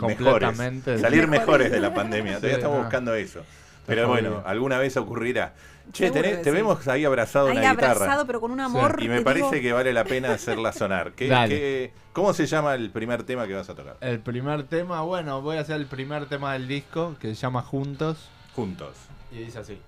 mejores. 0.00 0.56
Salir 1.00 1.26
Mejores. 1.28 1.72
de 1.72 1.80
la 1.80 1.92
pandemia. 1.92 2.36
Todavía 2.36 2.50
Sí, 2.50 2.56
estamos 2.56 2.76
no. 2.78 2.82
buscando 2.84 3.14
eso. 3.14 3.42
Pero 3.86 4.02
Está 4.02 4.12
bueno, 4.12 4.42
alguna 4.46 4.78
vez 4.78 4.96
ocurrirá. 4.96 5.54
Che, 5.92 6.10
tenés- 6.10 6.38
te 6.40 6.44
sí. 6.44 6.50
vemos 6.50 6.86
ahí 6.88 7.04
abrazado 7.04 7.48
a 7.48 7.50
Ahí 7.50 7.58
una 7.58 7.72
guitarra. 7.72 7.92
abrazado, 7.92 8.26
pero 8.26 8.40
con 8.40 8.50
un 8.52 8.60
amor. 8.60 8.96
Y 9.02 9.08
me 9.08 9.20
parece 9.20 9.46
digo, 9.56 9.60
que 9.62 9.72
vale 9.74 9.92
la 9.92 10.04
pena 10.04 10.32
hacerla 10.32 10.72
sonar. 10.72 11.12
¿Qué, 11.12 11.28
Dale. 11.28 11.58
qué- 11.58 11.92
cómo 12.14 12.32
se 12.32 12.46
llama 12.46 12.74
el 12.74 12.90
primer 12.90 13.24
tema 13.24 13.46
que 13.46 13.54
vas 13.54 13.68
a 13.68 13.74
tocar? 13.74 13.96
El 14.00 14.20
primer 14.20 14.62
tema, 14.64 15.02
bueno, 15.02 15.42
voy 15.42 15.58
a 15.58 15.60
hacer 15.60 15.76
el 15.76 15.86
primer 15.86 16.26
tema 16.26 16.54
del 16.54 16.66
disco 16.68 17.16
que 17.20 17.28
se 17.28 17.34
llama 17.34 17.60
Juntos. 17.62 18.30
Juntos. 18.56 18.94
Y 19.34 19.38
dice 19.38 19.58
así. 19.58 19.78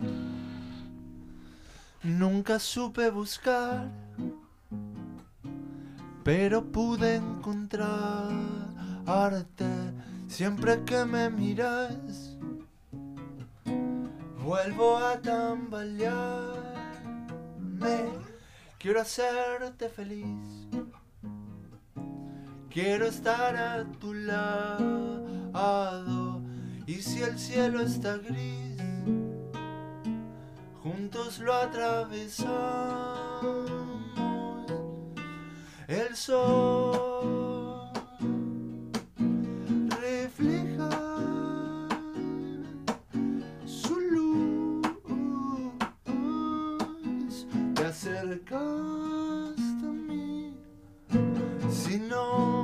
Nunca 2.03 2.59
supe 2.59 3.11
buscar, 3.11 3.89
pero 6.25 6.65
pude 6.65 7.17
encontrar 7.17 8.31
arte 9.07 9.67
siempre 10.27 10.83
que 10.85 11.05
me 11.05 11.31
miras. 11.31 12.37
Vuelvo 14.45 14.99
a 14.99 15.21
tambalear, 15.21 16.53
me 17.59 18.05
quiero 18.79 19.01
hacerte 19.01 19.89
feliz. 19.89 20.69
Quiero 22.71 23.07
estar 23.07 23.57
a 23.57 23.85
tu 23.99 24.13
lado 24.13 25.27
y 26.87 26.95
si 26.95 27.23
el 27.23 27.39
cielo 27.39 27.81
está 27.81 28.19
gris, 28.19 28.77
juntos 30.87 31.41
lo 31.41 31.53
atravesamos. 31.53 33.71
El 35.89 36.15
sol 36.15 37.91
refleja 40.01 40.91
su 43.65 44.01
luz. 44.01 44.87
Te 47.75 47.85
acercaste 47.85 49.87
a 49.87 49.91
mí, 49.91 50.57
si 51.71 51.99
no. 51.99 52.56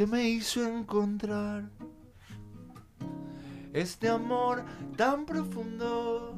Que 0.00 0.06
me 0.06 0.30
hizo 0.30 0.66
encontrar 0.66 1.68
este 3.74 4.08
amor 4.08 4.64
tan 4.96 5.26
profundo. 5.26 6.34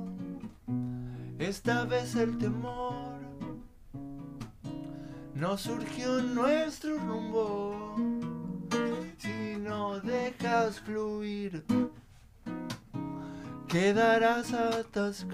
Esta 1.38 1.84
vez 1.84 2.16
el 2.16 2.38
temor 2.38 3.20
no 5.36 5.56
surgió 5.56 6.18
en 6.18 6.34
nuestro 6.34 6.98
rumbo. 6.98 7.94
Si 9.18 9.54
no 9.60 10.00
dejas 10.00 10.80
fluir, 10.80 11.64
quedarás 13.68 14.52
atascada. 14.52 15.32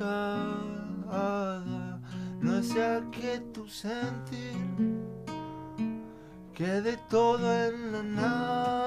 No 2.43 2.63
sea 2.63 3.03
que 3.11 3.41
tu 3.55 3.67
sentir 3.69 4.98
quede 6.59 6.97
todo 7.09 7.55
en 7.55 7.93
la 7.93 8.03
nada. 8.03 8.78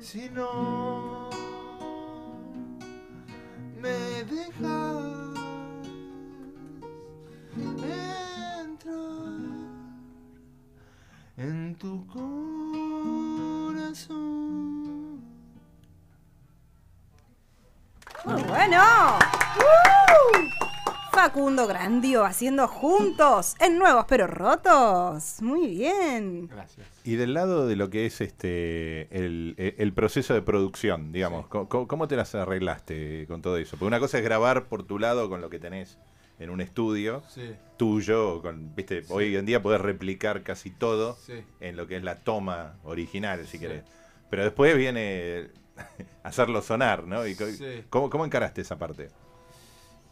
Si 0.00 0.28
no 0.30 1.28
me 3.80 4.24
dejas 4.24 5.38
entrar 8.66 9.34
en 11.36 11.74
tu 11.76 12.06
corazón. 12.06 12.38
Bueno. 18.24 19.18
Facundo 21.22 21.66
Grandio 21.66 22.24
haciendo 22.24 22.68
juntos 22.68 23.56
en 23.58 23.76
Nuevos 23.76 24.04
pero 24.08 24.28
Rotos. 24.28 25.42
Muy 25.42 25.66
bien. 25.66 26.46
Gracias. 26.46 26.86
Y 27.02 27.16
del 27.16 27.34
lado 27.34 27.66
de 27.66 27.74
lo 27.74 27.90
que 27.90 28.06
es 28.06 28.20
este 28.20 29.08
el, 29.10 29.56
el 29.58 29.92
proceso 29.92 30.32
de 30.32 30.42
producción, 30.42 31.10
digamos, 31.10 31.48
¿cómo, 31.48 31.88
cómo 31.88 32.06
te 32.06 32.14
las 32.14 32.36
arreglaste 32.36 33.26
con 33.26 33.42
todo 33.42 33.56
eso? 33.56 33.70
Porque 33.76 33.86
una 33.88 33.98
cosa 33.98 34.18
es 34.18 34.22
grabar 34.24 34.66
por 34.66 34.84
tu 34.84 35.00
lado 35.00 35.28
con 35.28 35.40
lo 35.40 35.50
que 35.50 35.58
tenés 35.58 35.98
en 36.38 36.50
un 36.50 36.60
estudio 36.60 37.24
Sí, 37.28 37.50
tuyo, 37.76 38.40
con, 38.40 38.72
viste, 38.76 39.02
hoy 39.08 39.34
en 39.34 39.44
día 39.44 39.60
podés 39.60 39.80
replicar 39.80 40.44
casi 40.44 40.70
todo 40.70 41.16
sí. 41.26 41.42
en 41.58 41.76
lo 41.76 41.88
que 41.88 41.96
es 41.96 42.04
la 42.04 42.14
toma 42.14 42.76
original, 42.84 43.40
si 43.46 43.52
Sí. 43.52 43.58
querés. 43.58 43.82
Pero 44.30 44.44
después 44.44 44.76
viene 44.76 45.48
hacerlo 46.22 46.62
sonar, 46.62 47.08
¿no? 47.08 47.26
Y. 47.26 47.36
¿cómo, 47.90 48.08
¿Cómo 48.08 48.24
encaraste 48.24 48.60
esa 48.60 48.78
parte? 48.78 49.10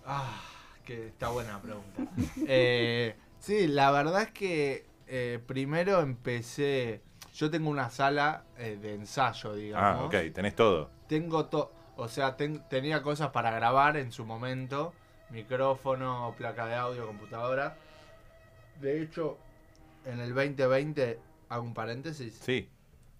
Ah, 0.05 0.41
que 0.87 1.09
está 1.09 1.29
buena 1.29 1.61
pregunta. 1.61 2.03
Eh, 2.47 3.15
sí, 3.41 3.67
la 3.67 3.91
verdad 3.91 4.23
es 4.23 4.31
que 4.31 4.87
eh, 5.07 5.39
primero 5.47 6.01
empecé. 6.01 7.03
Yo 7.35 7.51
tengo 7.51 7.69
una 7.69 7.91
sala 7.91 8.45
eh, 8.57 8.79
de 8.81 8.95
ensayo, 8.95 9.55
digamos. 9.55 10.01
Ah, 10.01 10.07
ok, 10.07 10.33
tenés 10.33 10.55
todo. 10.57 10.89
Tengo 11.09 11.45
todo. 11.47 11.71
O 11.97 12.09
sea, 12.09 12.37
ten- 12.37 12.63
tenía 12.71 13.03
cosas 13.03 13.29
para 13.31 13.51
grabar 13.51 13.99
en 13.99 14.11
su 14.13 14.25
momento: 14.25 14.95
micrófono, 15.31 16.35
placa 16.39 16.67
de 16.67 16.75
audio, 16.77 17.07
computadora. 17.07 17.77
De 18.81 19.03
hecho, 19.03 19.39
en 20.05 20.21
el 20.21 20.35
2020, 20.35 21.19
hago 21.49 21.63
un 21.65 21.75
paréntesis. 21.75 22.39
Sí, 22.43 22.69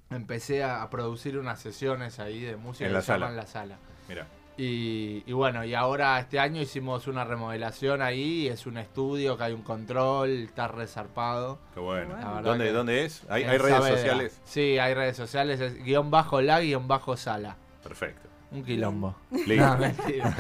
Empecé 0.09 0.63
a, 0.63 0.83
a 0.83 0.89
producir 0.91 1.37
unas 1.37 1.61
sesiones 1.61 2.21
ahí 2.21 2.41
de 2.41 2.55
música 2.57 2.85
En 2.85 2.91
que 2.91 2.95
la 2.95 3.01
se 3.01 3.07
sala. 3.09 3.27
llaman 3.27 3.37
La 3.37 3.47
Sala. 3.47 3.77
mira. 4.09 4.27
Y, 4.59 5.23
y 5.27 5.33
bueno, 5.33 5.65
y 5.65 5.75
ahora 5.75 6.19
este 6.19 6.39
año 6.39 6.63
hicimos 6.63 7.07
una 7.09 7.25
remodelación 7.25 8.01
ahí, 8.01 8.49
es 8.49 8.67
un 8.67 8.79
estudio 8.79 9.37
que 9.37 9.45
hay 9.45 9.53
un 9.53 9.63
control, 9.63 10.31
está 10.45 10.67
resarpado. 10.67 11.59
Qué 11.75 11.81
bueno. 11.81 12.15
Bueno. 12.15 12.23
La 12.23 12.35
verdad 12.37 12.51
¿Dónde, 12.53 12.65
que- 12.67 12.73
¿Dónde 12.73 13.05
es? 13.05 13.23
¿Hay, 13.29 13.45
hay 13.45 13.59
redes 13.59 13.75
Saavedra. 13.77 13.97
sociales? 13.99 14.41
Sí, 14.45 14.79
hay 14.79 14.95
redes 14.95 15.17
sociales, 15.17 15.61
es 15.61 15.85
guion 15.85 16.11
bajo 16.11 16.41
la, 16.41 16.61
guion 16.61 16.89
bajo 16.89 17.17
sala. 17.19 17.57
Perfecto. 17.83 18.23
Un 18.53 18.65
quilombo. 18.65 19.15
Listo. 19.31 19.55
No, 19.67 19.77
mentira. 19.77 20.35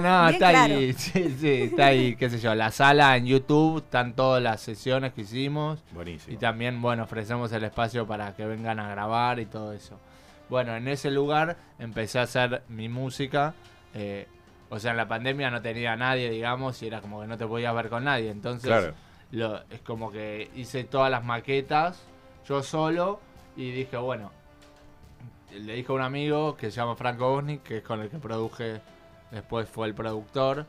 No, 0.00 0.28
está 0.30 0.50
claro. 0.50 0.74
ahí, 0.76 0.92
sí, 0.96 1.36
sí, 1.38 1.50
está 1.64 1.86
ahí, 1.86 2.16
qué 2.16 2.30
sé 2.30 2.38
yo, 2.38 2.54
la 2.54 2.70
sala 2.70 3.16
en 3.16 3.26
YouTube, 3.26 3.78
están 3.78 4.14
todas 4.14 4.42
las 4.42 4.60
sesiones 4.62 5.12
que 5.12 5.22
hicimos. 5.22 5.80
Buenísimo. 5.92 6.32
Y 6.32 6.38
también, 6.38 6.80
bueno, 6.80 7.02
ofrecemos 7.02 7.52
el 7.52 7.64
espacio 7.64 8.06
para 8.06 8.34
que 8.34 8.46
vengan 8.46 8.78
a 8.80 8.88
grabar 8.88 9.38
y 9.40 9.46
todo 9.46 9.72
eso. 9.72 9.98
Bueno, 10.48 10.74
en 10.76 10.88
ese 10.88 11.10
lugar 11.10 11.56
empecé 11.78 12.18
a 12.18 12.22
hacer 12.22 12.62
mi 12.68 12.88
música. 12.88 13.54
eh, 13.94 14.26
o 14.70 14.78
sea, 14.80 14.90
en 14.90 14.96
la 14.96 15.06
pandemia 15.06 15.50
no 15.50 15.62
tenía 15.62 15.92
a 15.92 15.96
nadie, 15.96 16.28
digamos, 16.30 16.82
y 16.82 16.88
era 16.88 17.00
como 17.00 17.20
que 17.20 17.28
no 17.28 17.36
te 17.38 17.46
podías 17.46 17.72
ver 17.74 17.88
con 17.88 18.02
nadie. 18.04 18.30
Entonces, 18.30 18.68
Claro. 18.68 18.92
lo- 19.30 19.62
es 19.70 19.80
como 19.82 20.10
que 20.10 20.50
hice 20.56 20.82
todas 20.84 21.10
las 21.12 21.22
maquetas 21.24 22.02
yo 22.48 22.60
solo 22.62 23.20
y 23.56 23.70
dije, 23.70 23.96
bueno, 23.96 24.32
le 25.52 25.74
dije 25.74 25.92
a 25.92 25.94
un 25.94 26.02
amigo 26.02 26.56
que 26.56 26.70
se 26.70 26.76
llama 26.78 26.96
Franco 26.96 27.30
Bosnik, 27.30 27.62
que 27.62 27.76
es 27.78 27.82
con 27.84 28.00
el 28.00 28.08
que 28.10 28.18
produje, 28.18 28.80
después 29.30 29.68
fue 29.68 29.86
el 29.86 29.94
productor. 29.94 30.66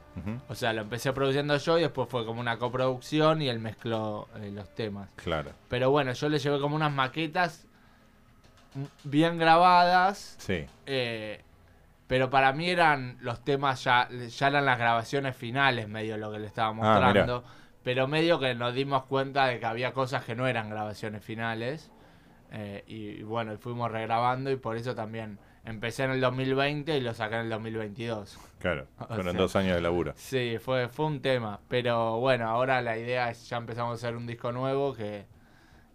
O 0.48 0.54
sea, 0.56 0.72
lo 0.74 0.82
empecé 0.82 1.12
produciendo 1.12 1.58
yo 1.58 1.80
y 1.80 1.82
después 1.82 2.08
fue 2.08 2.26
como 2.26 2.40
una 2.40 2.58
coproducción 2.60 3.42
y 3.42 3.50
él 3.50 3.60
mezcló 3.60 4.28
eh, 4.36 4.52
los 4.54 4.70
temas. 4.76 5.10
Claro. 5.16 5.52
Pero 5.68 5.90
bueno, 5.90 6.14
yo 6.14 6.30
le 6.30 6.38
llevé 6.38 6.60
como 6.60 6.76
unas 6.76 6.92
maquetas 6.92 7.65
bien 9.04 9.38
grabadas. 9.38 10.36
Sí. 10.40 10.66
eh, 10.86 11.42
pero 12.08 12.30
para 12.30 12.54
mí 12.54 12.70
eran 12.70 13.18
los 13.22 13.44
temas 13.44 13.84
ya, 13.84 14.08
ya 14.10 14.48
eran 14.48 14.66
las 14.66 14.78
grabaciones 14.78 15.36
finales, 15.36 15.88
medio 15.88 16.18
lo 16.18 16.32
que 16.32 16.38
le 16.38 16.46
estaba 16.46 16.70
Ah, 16.70 16.74
mostrando. 16.74 17.44
pero 17.84 18.08
medio 18.08 18.40
que 18.40 18.54
nos 18.54 18.76
dimos 18.76 19.06
cuenta 19.06 19.48
de 19.48 19.60
que 19.60 19.66
había 19.66 19.92
cosas 19.92 20.24
que 20.24 20.36
no 20.36 20.46
eran 20.48 20.70
grabaciones 20.70 21.24
finales. 21.24 21.90
eh, 22.52 22.84
y, 22.88 23.08
y 23.22 23.24
bueno, 23.24 23.54
y 23.54 23.58
fuimos 23.58 23.92
regrabando 23.92 24.52
y 24.52 24.56
por 24.56 24.78
eso 24.78 24.94
también 24.94 25.40
empecé 25.66 26.04
en 26.04 26.12
el 26.12 26.22
2020 26.22 26.96
y 26.96 27.02
lo 27.02 27.12
saqué 27.16 27.36
en 27.36 27.42
el 27.42 27.50
2022. 27.50 28.38
Claro. 28.60 28.86
O 29.00 29.06
Fueron 29.08 29.32
sea- 29.32 29.42
dos 29.42 29.56
años 29.56 29.76
de 29.76 29.82
laburo. 29.82 30.14
Sí, 30.16 30.58
fue, 30.64 30.88
fue 30.88 31.08
un 31.08 31.22
tema. 31.22 31.60
Pero 31.68 32.20
bueno, 32.20 32.48
ahora 32.48 32.82
la 32.84 32.98
idea 33.00 33.32
es, 33.32 33.50
ya 33.50 33.58
empezamos 33.58 33.92
a 33.92 33.96
hacer 33.96 34.16
un 34.16 34.28
disco 34.28 34.52
nuevo 34.52 34.94
que, 34.94 35.26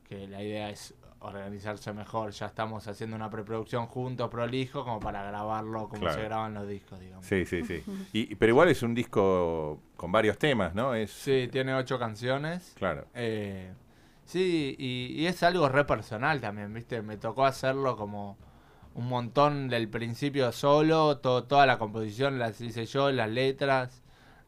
que 0.08 0.26
la 0.26 0.42
idea 0.42 0.70
es 0.70 0.92
organizarse 1.20 1.92
mejor. 1.92 2.30
Ya 2.32 2.46
estamos 2.46 2.86
haciendo 2.88 3.16
una 3.16 3.30
preproducción 3.30 3.86
juntos, 3.86 4.28
prolijo, 4.30 4.84
como 4.84 5.00
para 5.00 5.22
grabarlo 5.24 5.88
como 5.88 6.00
Claro. 6.02 6.14
se 6.16 6.22
graban 6.24 6.54
los 6.54 6.66
discos, 6.68 6.98
digamos. 7.00 7.26
Sí, 7.26 7.44
sí, 7.46 7.62
sí. 7.64 7.82
Y, 8.12 8.34
pero 8.36 8.50
igual 8.50 8.68
es 8.68 8.82
un 8.82 8.94
disco 8.94 9.80
con 9.96 10.10
varios 10.12 10.38
temas, 10.38 10.74
¿no? 10.74 10.94
Es, 10.94 11.10
Sí, 11.10 11.48
tiene 11.50 11.74
ocho 11.74 11.98
canciones. 11.98 12.72
Claro. 12.76 13.06
Eh, 13.14 13.72
sí, 14.24 14.74
y, 14.78 15.20
y 15.22 15.26
es 15.26 15.42
algo 15.42 15.68
re 15.68 15.84
personal 15.84 16.40
también, 16.40 16.72
¿viste? 16.72 17.02
Me 17.02 17.16
tocó 17.16 17.44
hacerlo 17.44 17.96
como 17.96 18.38
un 18.94 19.08
montón 19.08 19.68
del 19.68 19.88
principio 19.88 20.50
solo, 20.52 21.18
to- 21.18 21.44
toda 21.44 21.64
la 21.66 21.78
composición 21.78 22.38
las 22.38 22.60
hice 22.60 22.86
yo, 22.86 23.10
las 23.12 23.28
letras. 23.30 24.02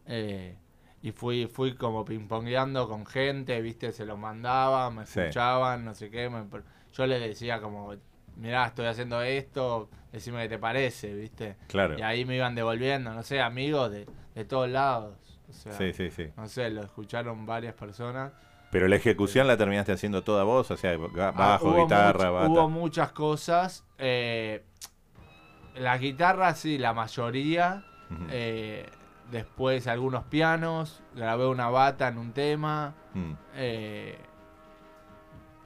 eh, 0.07 0.57
y 1.03 1.11
fui 1.13 1.47
fui 1.47 1.75
como 1.75 2.05
pingpongueando 2.05 2.89
con 2.89 3.05
gente, 3.07 3.61
¿viste? 3.61 3.93
Se 3.93 4.05
lo 4.07 4.17
mandaba, 4.17 4.91
me 4.91 5.05
Sí. 5.07 5.21
escuchaban, 5.21 5.85
no 5.85 5.95
sé 5.95 6.11
qué. 6.11 6.31
me- 6.31 6.45
yo 6.93 7.07
les 7.07 7.21
decía 7.21 7.61
como, 7.61 7.95
mirá, 8.37 8.67
estoy 8.67 8.87
haciendo 8.87 9.21
esto, 9.23 9.89
decime 10.13 10.43
qué 10.43 10.49
te 10.51 10.59
parece, 10.59 11.13
¿viste? 11.15 11.57
Claro. 11.69 11.99
Y 11.99 12.03
ahí 12.03 12.25
me 12.25 12.37
iban 12.37 12.55
devolviendo, 12.55 13.13
no 13.15 13.23
sé, 13.23 13.41
amigos 13.41 13.91
de, 13.91 14.07
de 14.35 14.45
todos 14.45 14.69
lados. 14.69 15.17
O 15.49 15.53
sea, 15.53 15.73
Sí, 15.73 15.93
sí, 15.93 16.11
sí. 16.11 16.29
no 16.37 16.47
sé, 16.49 16.71
lo 16.71 16.83
escucharon 16.83 17.45
varias 17.47 17.75
personas. 17.75 18.33
Pero 18.71 18.89
la 18.89 18.97
ejecución 18.97 19.47
la 19.47 19.57
terminaste 19.59 19.93
haciendo 19.93 20.23
toda 20.23 20.45
vos, 20.45 20.71
o 20.71 20.77
sea, 20.79 20.93
Ah, 21.19 21.31
bajo, 21.37 21.75
guitarra, 21.83 22.31
much- 22.31 22.33
bata. 22.33 22.49
Hubo 22.49 22.69
muchas 22.71 23.13
cosas. 23.13 23.85
Eh, 23.99 24.65
las 25.75 26.01
guitarras, 26.01 26.59
sí, 26.59 26.79
la 26.79 26.93
mayoría. 26.95 27.85
Eh, 28.31 28.87
después 29.33 29.89
algunos 29.89 30.23
pianos, 30.25 31.03
grabé 31.17 31.47
una 31.49 31.69
bata 31.71 32.07
en 32.09 32.19
un 32.19 32.33
tema. 32.33 32.95
Mm. 33.15 33.33
eh, 33.57 34.19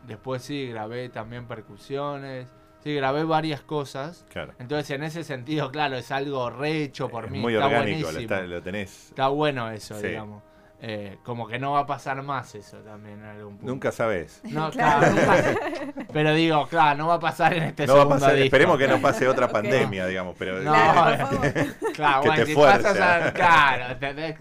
después 0.07 0.43
sí, 0.43 0.69
grabé 0.69 1.09
también 1.11 1.47
percusiones. 1.47 2.49
Sí, 2.83 2.95
grabé 2.95 3.25
varias 3.25 3.63
cosas. 3.63 4.25
Claro. 4.31 4.53
Entonces, 4.61 4.91
en 4.91 5.03
ese 5.03 5.25
sentido, 5.25 5.73
claro, 5.73 5.97
es 5.97 6.13
algo 6.13 6.49
rehecho 6.51 7.09
por 7.09 7.25
Es 7.25 7.31
mí. 7.33 7.41
muy 7.41 7.55
está 7.55 7.67
orgánico, 7.67 7.99
lo, 7.99 8.13
buenísimo. 8.13 8.35
está- 8.37 8.47
lo 8.47 8.63
tenés. 8.63 9.09
Está 9.09 9.29
bueno 9.29 9.69
eso, 9.71 9.99
Sí. 10.01 10.07
digamos. 10.09 10.43
Eh, 10.83 11.17
como 11.25 11.49
que 11.49 11.59
no 11.59 11.73
va 11.73 11.81
a 11.81 11.87
pasar 11.87 12.23
más 12.23 12.55
eso 12.55 12.77
también 12.79 13.19
en 13.21 13.25
algún 13.25 13.57
punto. 13.57 13.73
Nunca 13.73 13.91
sabes. 13.93 14.43
No, 14.51 14.71
Claro. 14.71 15.07
claro, 15.15 15.15
nunca- 15.15 16.05
Pero 16.13 16.35
digo, 16.35 16.67
claro, 16.69 16.99
no 16.99 17.07
va 17.09 17.15
a 17.15 17.21
pasar 17.21 17.55
en 17.55 17.63
este 17.63 17.87
No 17.87 17.97
va 17.97 18.03
a 18.03 18.09
pasar, 18.11 18.33
disco. 18.35 18.45
esperemos 18.45 18.77
que 18.79 18.87
no 18.87 19.01
pase 19.01 19.27
otra 19.27 19.49
pandemia, 19.49 20.07
digamos, 20.07 20.37
pero 20.39 20.61
No, 20.61 20.73
Claro, 21.95 22.23
Que 22.23 22.29
bueno, 22.29 22.45
te 22.45 22.47
si 22.47 22.55
pasas 22.55 23.01
a- 23.01 23.33
Claro, 23.33 23.97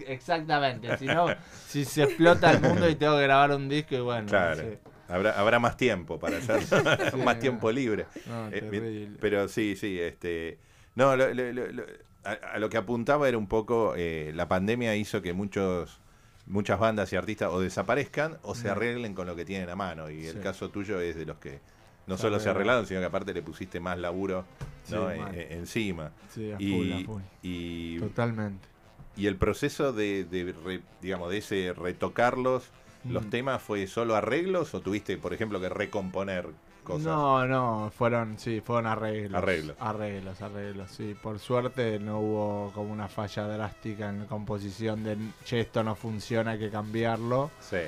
exactamente. 0.06 0.96
Si 0.98 1.06
no, 1.06 1.26
si 1.66 1.84
se 1.84 2.02
explota 2.04 2.50
el 2.50 2.60
mundo 2.60 2.88
y 2.88 2.94
tengo 2.96 3.16
que 3.16 3.22
grabar 3.22 3.50
un 3.52 3.68
disco 3.68 3.94
y 3.94 4.00
bueno. 4.00 4.28
Claro. 4.28 4.56
sí. 4.62 4.78
habrá, 5.08 5.32
habrá 5.40 5.58
más 5.58 5.76
tiempo 5.76 6.18
para 6.18 6.38
hacer 6.38 6.62
Sí, 6.62 7.16
más 7.24 7.38
tiempo 7.38 7.70
libre. 7.72 8.06
No, 8.26 8.48
Eh, 8.52 9.08
pero 9.20 9.48
sí, 9.48 9.74
sí, 9.76 9.98
este. 10.00 10.58
No, 10.94 11.16
lo- 11.16 11.32
lo- 11.32 11.52
lo- 11.52 11.72
lo- 11.72 11.84
a, 12.24 12.32
a 12.54 12.58
lo 12.58 12.68
que 12.68 12.76
apuntaba 12.76 13.28
era 13.28 13.38
un 13.38 13.46
poco. 13.46 13.94
eh, 13.96 14.32
la 14.34 14.48
pandemia 14.48 14.94
hizo 14.96 15.22
que 15.22 15.32
muchos 15.32 16.00
muchas 16.46 16.78
bandas 16.78 17.12
y 17.12 17.16
artistas 17.16 17.50
o 17.52 17.60
desaparezcan 17.60 18.38
o 18.42 18.54
se 18.54 18.68
arreglen 18.70 19.14
con 19.14 19.26
lo 19.26 19.34
que 19.36 19.44
tienen 19.44 19.68
a 19.68 19.76
mano. 19.76 20.10
Y 20.10 20.26
el 20.26 20.34
Sí. 20.36 20.40
caso 20.40 20.70
tuyo 20.70 21.00
es 21.00 21.16
de 21.16 21.26
los 21.26 21.38
que 21.38 21.60
no 22.06 22.16
solo 22.16 22.38
se 22.38 22.48
arreglaron, 22.48 22.86
sino 22.86 23.00
que 23.00 23.06
aparte 23.06 23.34
le 23.34 23.42
pusiste 23.42 23.80
más 23.80 23.98
laburo 23.98 24.44
¿no? 24.90 25.10
Sí, 25.10 25.18
E- 25.34 25.40
e- 25.40 25.54
encima. 25.56 26.12
Sí, 26.32 26.52
a 26.52 26.56
full, 26.58 26.64
Y, 26.66 26.92
a 27.02 27.06
full. 27.06 27.22
y, 27.42 27.98
Totalmente. 27.98 28.68
y 29.16 29.26
el 29.26 29.34
proceso 29.34 29.92
de, 29.92 30.24
de 30.24 30.54
re- 30.64 30.82
digamos, 31.02 31.30
de 31.30 31.38
ese 31.38 31.72
retocarlos, 31.76 32.70
los 33.04 33.26
Mm. 33.26 33.30
temas, 33.30 33.62
¿fue 33.62 33.86
solo 33.88 34.14
arreglos 34.14 34.74
o 34.74 34.80
tuviste, 34.80 35.16
por 35.16 35.34
ejemplo, 35.34 35.60
que 35.60 35.68
recomponer 35.68 36.46
cosas? 36.86 37.04
No, 37.06 37.46
no, 37.46 37.90
fueron, 37.94 38.38
sí, 38.38 38.60
fueron 38.60 38.86
arreglos. 38.86 39.42
Arreglos. 39.42 39.76
Arreglos, 39.80 40.40
arreglos, 40.40 40.90
sí. 40.90 41.14
Por 41.20 41.38
suerte 41.38 41.98
no 41.98 42.20
hubo 42.20 42.72
como 42.74 42.92
una 42.92 43.08
falla 43.08 43.42
drástica 43.48 44.08
en 44.08 44.20
la 44.20 44.26
composición 44.26 45.04
de, 45.04 45.16
che, 45.44 45.60
esto 45.60 45.82
no 45.82 45.94
funciona, 45.94 46.52
hay 46.52 46.58
que 46.58 46.70
cambiarlo. 46.70 47.50
Sí. 47.60 47.78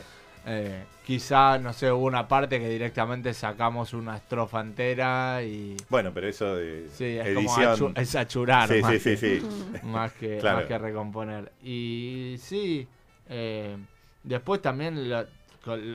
Eh, 0.51 0.85
quizá, 1.05 1.59
no 1.59 1.73
sé, 1.75 1.91
hubo 1.93 2.07
una 2.07 2.27
parte 2.27 2.59
que 2.59 2.69
directamente 2.71 3.35
sacamos 3.35 3.93
una 3.93 4.17
estrofa 4.17 4.61
entera 4.61 5.43
y... 5.43 5.77
Bueno, 5.91 6.11
pero 6.15 6.27
eso 6.29 6.57
de 6.57 6.89
Sí, 6.91 7.05
es 7.19 7.27
edición. 7.27 7.77
como 7.79 7.93
es 7.97 8.15
achurar 8.15 8.69
sí, 8.69 8.81
más, 8.81 8.95
sí, 9.03 9.17
que, 9.17 9.43
más 9.85 10.13
que 10.15 10.39
Claro. 10.39 10.59
más 10.59 10.67
que 10.67 10.79
recomponer. 10.79 11.53
Y 11.63 12.37
sí, 12.39 12.89
eh, 13.29 13.77
después 14.23 14.63
también 14.63 15.11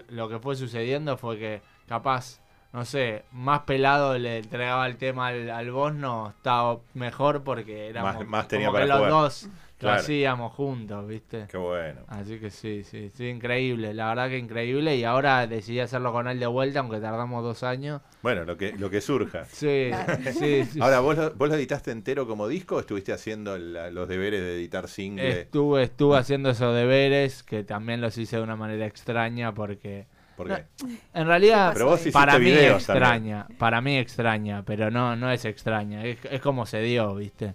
lo 0.10 0.30
que 0.30 0.38
fue 0.39 0.56
sucediendo 0.56 1.18
fue 1.18 1.39
que 1.39 1.62
capaz, 1.88 2.39
no 2.74 2.86
sé, 2.86 3.24
más 3.32 3.62
pelado 3.62 4.18
le 4.18 4.40
entregaba 4.40 4.88
el 4.88 4.98
tema 4.98 5.28
al, 5.28 5.50
al 5.50 5.72
Bosno, 5.72 6.34
estaba 6.36 6.80
mejor 6.96 7.44
porque 7.44 7.88
éramos 7.90 8.16
Más- 8.16 8.28
más 8.28 8.48
tenía 8.48 8.68
como 8.68 8.80
que 8.80 8.84
para 8.88 8.96
los 9.00 9.08
jugar. 9.08 9.12
dos 9.24 9.50
Claro. 9.78 9.98
lo 9.98 10.02
hacíamos 10.02 10.54
juntos, 10.54 11.08
¿viste? 11.10 11.46
Qué 11.52 11.58
bueno. 11.58 12.02
Así 12.08 12.40
que 12.40 12.50
sí, 12.50 12.86
sí, 12.86 13.12
sí, 13.14 13.28
increíble, 13.28 13.94
la 13.94 14.08
verdad 14.08 14.30
que 14.30 14.38
increíble. 14.38 14.96
Y 14.96 15.04
ahora 15.04 15.46
decidí 15.46 15.82
hacerlo 15.82 16.14
con 16.14 16.30
él 16.30 16.40
de 16.40 16.46
vuelta, 16.48 16.80
aunque 16.80 17.00
tardamos 17.02 17.44
dos 17.44 17.64
años. 17.64 18.00
Bueno, 18.22 18.46
lo 18.46 18.56
que, 18.56 18.72
lo 18.78 18.90
que 18.90 19.02
surja. 19.02 19.44
Sí, 19.44 19.92
sí, 20.40 20.64
sí. 20.64 20.80
Ahora, 20.82 21.02
¿vos 21.02 21.18
lo, 21.18 21.32
¿vos 21.34 21.50
lo 21.50 21.56
editaste 21.56 21.92
entero 21.92 22.26
como 22.26 22.48
disco 22.48 22.78
o 22.78 22.80
estuviste 22.80 23.12
haciendo 23.12 23.58
la- 23.58 23.92
los 23.92 24.08
deberes 24.08 24.40
de 24.40 24.56
editar 24.56 24.88
single? 24.88 25.42
Estuve, 25.42 25.84
estuve 25.84 26.18
haciendo 26.18 26.52
esos 26.52 26.74
deberes, 26.74 27.44
que 27.44 27.66
también 27.66 28.00
los 28.00 28.18
hice 28.18 28.38
de 28.38 28.44
una 28.44 28.56
manera 28.56 28.86
extraña, 28.86 29.54
porque 29.54 30.06
¿Por 30.36 30.48
no, 30.48 30.56
qué? 30.56 30.65
en 31.13 31.28
realidad 31.28 31.72
Pero 31.74 31.86
vos 31.88 32.00
hiciste 32.00 32.13
para 32.17 32.39
mí 32.39 32.46
videos 32.46 32.88
extraña, 32.89 33.48
para 33.58 33.82
mí 33.82 33.98
extraña, 33.98 34.63
pero 34.65 34.89
no, 34.91 35.15
no 35.15 35.32
es 35.32 35.46
extraña, 35.46 36.04
es, 36.06 36.17
es 36.30 36.41
como 36.41 36.65
se 36.65 36.82
dio, 36.82 37.15
¿viste? 37.15 37.54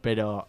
Pero 0.00 0.48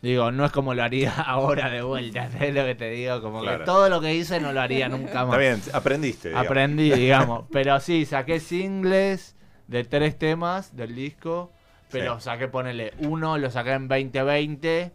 digo, 0.00 0.30
no 0.30 0.44
es 0.44 0.52
como 0.52 0.74
lo 0.74 0.82
haría 0.82 1.12
ahora 1.26 1.70
de 1.70 1.82
vuelta, 1.82 2.30
¿sabes 2.30 2.54
lo 2.54 2.64
que 2.64 2.74
te 2.74 2.90
digo? 2.90 3.20
Como 3.20 3.42
Claro. 3.42 3.58
que 3.60 3.64
todo 3.64 3.88
lo 3.88 4.00
que 4.00 4.14
hice 4.14 4.40
no 4.40 4.52
lo 4.52 4.60
haría 4.60 4.88
nunca 4.88 5.24
más. 5.26 5.34
Está 5.34 5.38
bien, 5.38 5.60
aprendiste. 5.72 6.28
digamos. 6.28 6.46
Aprendí, 6.46 6.90
digamos. 6.94 7.44
Pero 7.52 7.78
sí, 7.80 8.04
saqué 8.06 8.40
singles 8.40 9.36
de 9.66 9.84
tres 9.84 10.18
temas 10.18 10.74
del 10.76 10.94
disco. 10.94 11.52
Pero 11.90 12.16
Sí. 12.20 12.24
saqué, 12.24 12.48
ponele, 12.48 12.92
uno 13.00 13.38
lo 13.38 13.50
saqué 13.50 13.72
en 13.72 13.88
2020. 13.88 14.92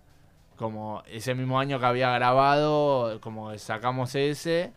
Como 0.55 1.01
ese 1.07 1.33
mismo 1.33 1.59
año 1.59 1.79
que 1.79 1.85
había 1.87 2.11
grabado, 2.11 3.19
como 3.21 3.57
sacamos 3.57 4.13
ese. 4.15 4.71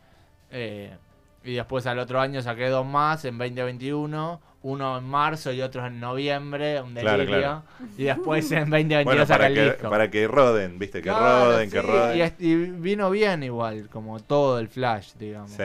eh, 0.51 0.97
y 1.47 1.55
después 1.55 1.87
al 1.87 1.99
otro 1.99 2.21
año 2.21 2.43
saqué 2.43 2.69
dos 2.69 2.85
más 2.87 3.25
en 3.25 3.39
2021. 3.39 4.41
Uno 4.63 4.99
en 4.99 5.05
marzo 5.05 5.53
y 5.53 5.63
otro 5.63 5.87
en 5.87 6.01
noviembre, 6.01 6.83
un 6.83 6.93
Claro, 6.95 7.19
delirio. 7.19 7.39
claro. 7.39 7.63
Y 7.97 8.05
después 8.05 8.51
en 8.51 8.69
2022 8.69 9.05
Bueno, 9.05 9.27
saqué 9.27 9.47
el 9.47 9.55
que, 9.55 9.65
disco. 9.65 9.91
para 9.91 10.11
que 10.11 10.27
roden, 10.27 10.79
viste, 10.79 10.99
que 10.99 11.09
Claro, 11.09 11.53
roden, 11.53 11.71
que 11.71 11.83
roden. 11.83 12.33
Y, 12.41 12.55
vino 12.57 13.09
bien 13.11 13.45
igual, 13.45 13.89
como 13.89 14.19
todo 14.19 14.59
el 14.59 14.67
flash, 14.69 15.13
digamos. 15.21 15.53
Sí. 15.53 15.63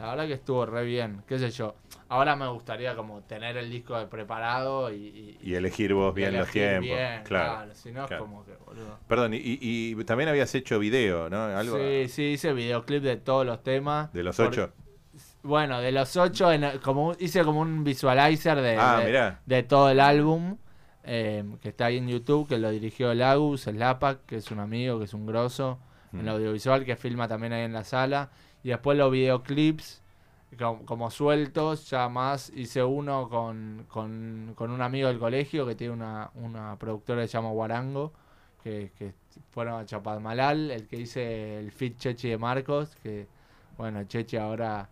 La 0.00 0.08
verdad 0.10 0.26
que 0.26 0.32
estuvo 0.32 0.66
re 0.66 0.84
bien, 0.84 1.22
qué 1.28 1.38
sé 1.38 1.50
yo. 1.50 1.76
Ahora 2.08 2.34
me 2.34 2.48
gustaría 2.48 2.96
como 2.96 3.20
tener 3.20 3.56
el 3.56 3.70
disco 3.70 3.96
de 3.96 4.06
preparado 4.06 4.90
y, 4.92 4.96
y- 4.96 5.38
Y 5.42 5.54
elegir 5.54 5.94
vos 5.94 6.12
bien 6.12 6.36
los 6.36 6.48
tiempos. 6.50 6.86
bien, 6.86 7.22
claro. 7.22 7.72
Si 7.74 7.92
no 7.92 8.06
claro. 8.06 8.16
es 8.24 8.28
como 8.28 8.44
que, 8.44 8.52
boludo. 8.66 8.98
Perdón, 9.06 9.30
y, 9.34 9.94
también 10.06 10.28
habías 10.28 10.52
hecho 10.56 10.80
video, 10.80 11.30
¿no? 11.30 11.44
Algo 11.44 11.76
Sí, 11.78 12.08
sí, 12.08 12.22
hice 12.32 12.52
videoclip 12.52 13.02
de 13.04 13.16
todos 13.18 13.46
los 13.46 13.62
temas. 13.62 14.12
de 14.12 14.24
los 14.24 14.40
ocho. 14.40 14.72
Bueno, 15.42 15.80
de 15.80 15.90
los 15.92 16.16
ocho, 16.16 16.52
en- 16.52 16.78
como 16.80 17.12
hice 17.18 17.44
como 17.44 17.60
un 17.60 17.82
visualizer 17.82 18.60
de, 18.60 18.76
Ah, 18.78 19.36
de- 19.46 19.62
todo 19.62 19.90
el 19.90 20.00
álbum. 20.00 20.56
eh, 21.02 21.42
que 21.62 21.70
está 21.70 21.86
ahí 21.86 21.96
en 21.96 22.08
YouTube, 22.08 22.46
que 22.46 22.58
lo 22.58 22.70
dirigió 22.70 23.14
Lagus, 23.14 23.66
el 23.66 23.78
Lapac, 23.78 24.26
que 24.26 24.36
es 24.36 24.50
un 24.50 24.60
amigo, 24.60 24.98
que 24.98 25.06
es 25.06 25.14
un 25.14 25.24
grosso. 25.26 25.78
En 26.12 26.18
Mm. 26.18 26.20
el 26.22 26.28
audiovisual, 26.28 26.84
que 26.84 26.94
filma 26.94 27.26
también 27.26 27.54
ahí 27.54 27.62
en 27.64 27.72
la 27.72 27.84
sala. 27.84 28.28
Y 28.62 28.68
después 28.68 28.98
los 28.98 29.10
videoclips, 29.10 30.02
como, 30.58 30.84
como 30.84 31.10
sueltos, 31.10 31.88
ya 31.88 32.08
más. 32.10 32.52
Hice 32.54 32.82
uno 32.84 33.30
con, 33.30 33.86
con, 33.88 34.52
con 34.54 34.70
un 34.70 34.82
amigo 34.82 35.08
del 35.08 35.18
colegio 35.18 35.64
que 35.66 35.74
tiene 35.74 35.94
una, 35.94 36.30
una 36.34 36.76
productora 36.76 37.22
que 37.22 37.28
se 37.28 37.32
llama 37.38 37.48
Guarango, 37.48 38.12
que, 38.62 38.92
que 38.98 39.14
fueron 39.52 39.80
a 39.80 39.86
Chapadmalal, 39.86 40.70
el 40.70 40.86
que 40.86 40.96
hice 40.96 41.58
el 41.58 41.72
fit 41.72 41.96
Chechi 41.96 42.28
de 42.28 42.36
Marcos, 42.38 42.94
que 43.02 43.26
bueno, 43.78 44.04
Chechi 44.04 44.36
ahora 44.36 44.90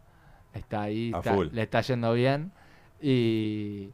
está 0.55 0.83
ahí, 0.83 1.13
A 1.15 1.19
está- 1.19 1.35
full. 1.35 1.49
le 1.53 1.63
está 1.63 1.81
yendo 1.83 2.13
bien. 2.13 2.53
Y, 3.01 3.91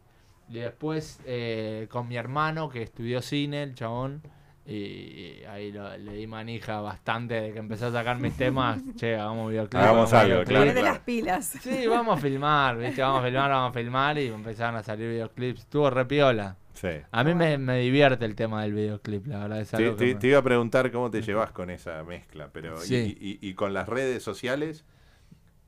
y 0.48 0.54
después 0.54 1.20
eh, 1.26 1.86
con 1.90 2.08
mi 2.08 2.16
hermano 2.16 2.68
que 2.68 2.82
estudió 2.82 3.20
cine, 3.22 3.62
el 3.62 3.74
chabón. 3.74 4.22
Y 4.66 5.42
ahí 5.44 5.70
lo- 5.72 5.94
le 5.98 6.14
di 6.14 6.26
manija 6.26 6.80
bastante 6.80 7.34
de 7.38 7.52
que 7.52 7.58
empecé 7.58 7.84
a 7.84 7.92
sacar 7.92 8.18
mis 8.18 8.34
temas. 8.34 8.80
Che, 8.96 9.14
hagamos 9.14 9.50
videoclip. 9.50 9.82
Hagamos 9.82 10.12
algo, 10.14 10.26
videoclip. 10.28 10.56
claro, 10.56 10.74
de 10.74 10.82
las 10.82 10.98
pilas. 11.00 11.46
Sí, 11.60 11.86
vamos 11.86 12.18
a 12.18 12.20
filmar, 12.22 12.78
¿viste? 12.78 13.02
Vamos 13.02 13.20
a 13.22 13.24
filmar, 13.26 13.50
vamos 13.50 13.70
a 13.70 13.78
filmar 13.78 14.18
y 14.18 14.26
empezaron 14.28 14.76
a 14.76 14.82
salir 14.82 15.08
videoclips. 15.10 15.60
Estuvo 15.60 15.90
re 15.90 16.06
piola. 16.06 16.56
Sí. 16.72 16.88
A 17.12 17.22
mí 17.24 17.34
me, 17.34 17.58
me 17.58 17.78
divierte 17.80 18.24
el 18.24 18.34
tema 18.34 18.62
del 18.62 18.72
videoclip, 18.72 19.26
la 19.26 19.40
verdad. 19.40 19.60
Es 19.60 19.74
algo 19.74 19.90
que 19.92 19.96
te- 20.06 20.14
me- 20.14 20.20
te 20.20 20.26
iba 20.28 20.38
a 20.38 20.42
preguntar 20.42 20.90
cómo 20.90 21.10
te 21.10 21.20
llevas 21.20 21.52
con 21.52 21.68
esa 21.68 22.02
mezcla, 22.02 22.48
pero 22.50 22.82
y- 22.82 22.86
Sí. 22.86 23.18
y, 23.20 23.46
y 23.46 23.52
con 23.54 23.74
las 23.74 23.86
redes 23.86 24.22
sociales, 24.22 24.86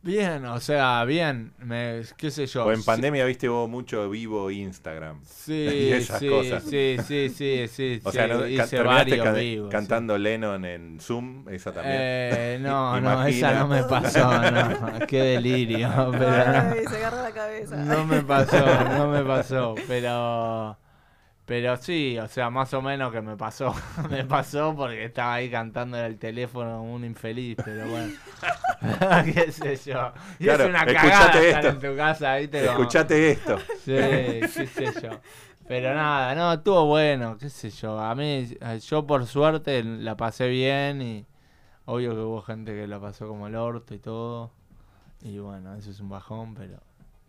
Bien, 0.06 0.44
o 0.46 0.60
sea, 0.60 1.04
bien. 1.04 1.52
Me, 1.58 2.02
¿Qué 2.16 2.30
sé 2.30 2.46
yo? 2.46 2.64
o 2.64 2.70
en 2.70 2.78
sí- 2.78 2.86
pandemia 2.86 3.24
viste 3.24 3.48
vos 3.48 3.68
mucho 3.68 4.08
vivo 4.08 4.52
Instagram. 4.52 5.20
Sí, 5.24 5.52
y 5.72 5.92
esas 5.92 6.20
sí, 6.20 6.28
cosas. 6.28 6.62
sí, 6.62 6.96
sí, 7.04 7.28
sí, 7.28 7.66
sí. 7.68 8.00
O 8.04 8.12
sí, 8.12 8.16
sea, 8.16 8.28
¿no? 8.28 8.46
Hice 8.46 8.80
varios 8.82 9.34
vivos, 9.34 9.66
sí. 9.68 9.72
cantando 9.72 10.16
Lennon 10.16 10.64
en 10.64 11.00
Zoom, 11.00 11.48
esa 11.48 11.72
también. 11.72 11.96
Eh, 11.98 12.58
no, 12.60 13.00
no, 13.00 13.26
esa 13.26 13.54
no 13.58 13.66
me 13.66 13.82
pasó, 13.82 14.30
no. 14.50 14.98
Qué 15.08 15.22
delirio, 15.22 15.88
pero 16.12 16.30
no. 16.30 16.72
Ay, 16.72 16.84
se 16.88 16.96
agarra 16.98 17.22
la 17.22 17.32
cabeza. 17.32 17.76
No 17.76 18.06
me 18.06 18.22
pasó, 18.22 18.64
no 18.96 19.08
me 19.08 19.24
pasó, 19.24 19.74
pero 19.88 20.78
pero 21.46 21.76
sí, 21.76 22.18
o 22.18 22.26
sea, 22.26 22.50
más 22.50 22.74
o 22.74 22.82
menos 22.82 23.12
que 23.12 23.22
me 23.22 23.36
pasó, 23.36 23.72
me 24.10 24.24
pasó 24.24 24.74
porque 24.76 25.04
estaba 25.04 25.34
ahí 25.34 25.48
cantando 25.48 25.96
en 25.96 26.04
el 26.04 26.18
teléfono 26.18 26.82
un 26.82 27.04
infeliz, 27.04 27.56
pero 27.64 27.88
bueno, 27.88 28.12
qué 29.32 29.52
sé 29.52 29.76
yo, 29.76 30.12
y 30.40 30.44
Claro, 30.44 30.64
es 30.64 30.70
una 30.70 30.84
cagada 30.84 31.26
estar 31.26 31.44
esto. 31.44 31.68
en 31.68 31.78
tu 31.78 31.96
casa, 31.96 32.38
Escuchate 32.38 33.30
esto. 33.30 33.58
Sí, 33.84 33.92
qué 33.94 34.66
sé 34.66 34.92
yo. 35.00 35.20
Pero 35.68 35.94
nada, 35.94 36.34
no, 36.34 36.52
estuvo 36.52 36.86
bueno, 36.86 37.36
qué 37.38 37.48
sé 37.48 37.70
yo. 37.70 37.98
A 37.98 38.14
mí, 38.14 38.48
yo 38.86 39.06
por 39.06 39.26
suerte 39.26 39.82
la 39.82 40.16
pasé 40.16 40.48
bien 40.48 41.02
y 41.02 41.26
obvio 41.86 42.10
que 42.10 42.20
hubo 42.20 42.42
gente 42.42 42.72
que 42.72 42.86
la 42.86 43.00
pasó 43.00 43.26
como 43.26 43.46
el 43.48 43.56
orto 43.56 43.94
y 43.94 43.98
todo. 43.98 44.52
Y 45.22 45.38
bueno, 45.38 45.74
eso 45.74 45.90
es 45.90 45.98
un 45.98 46.08
bajón, 46.08 46.54
pero 46.54 46.80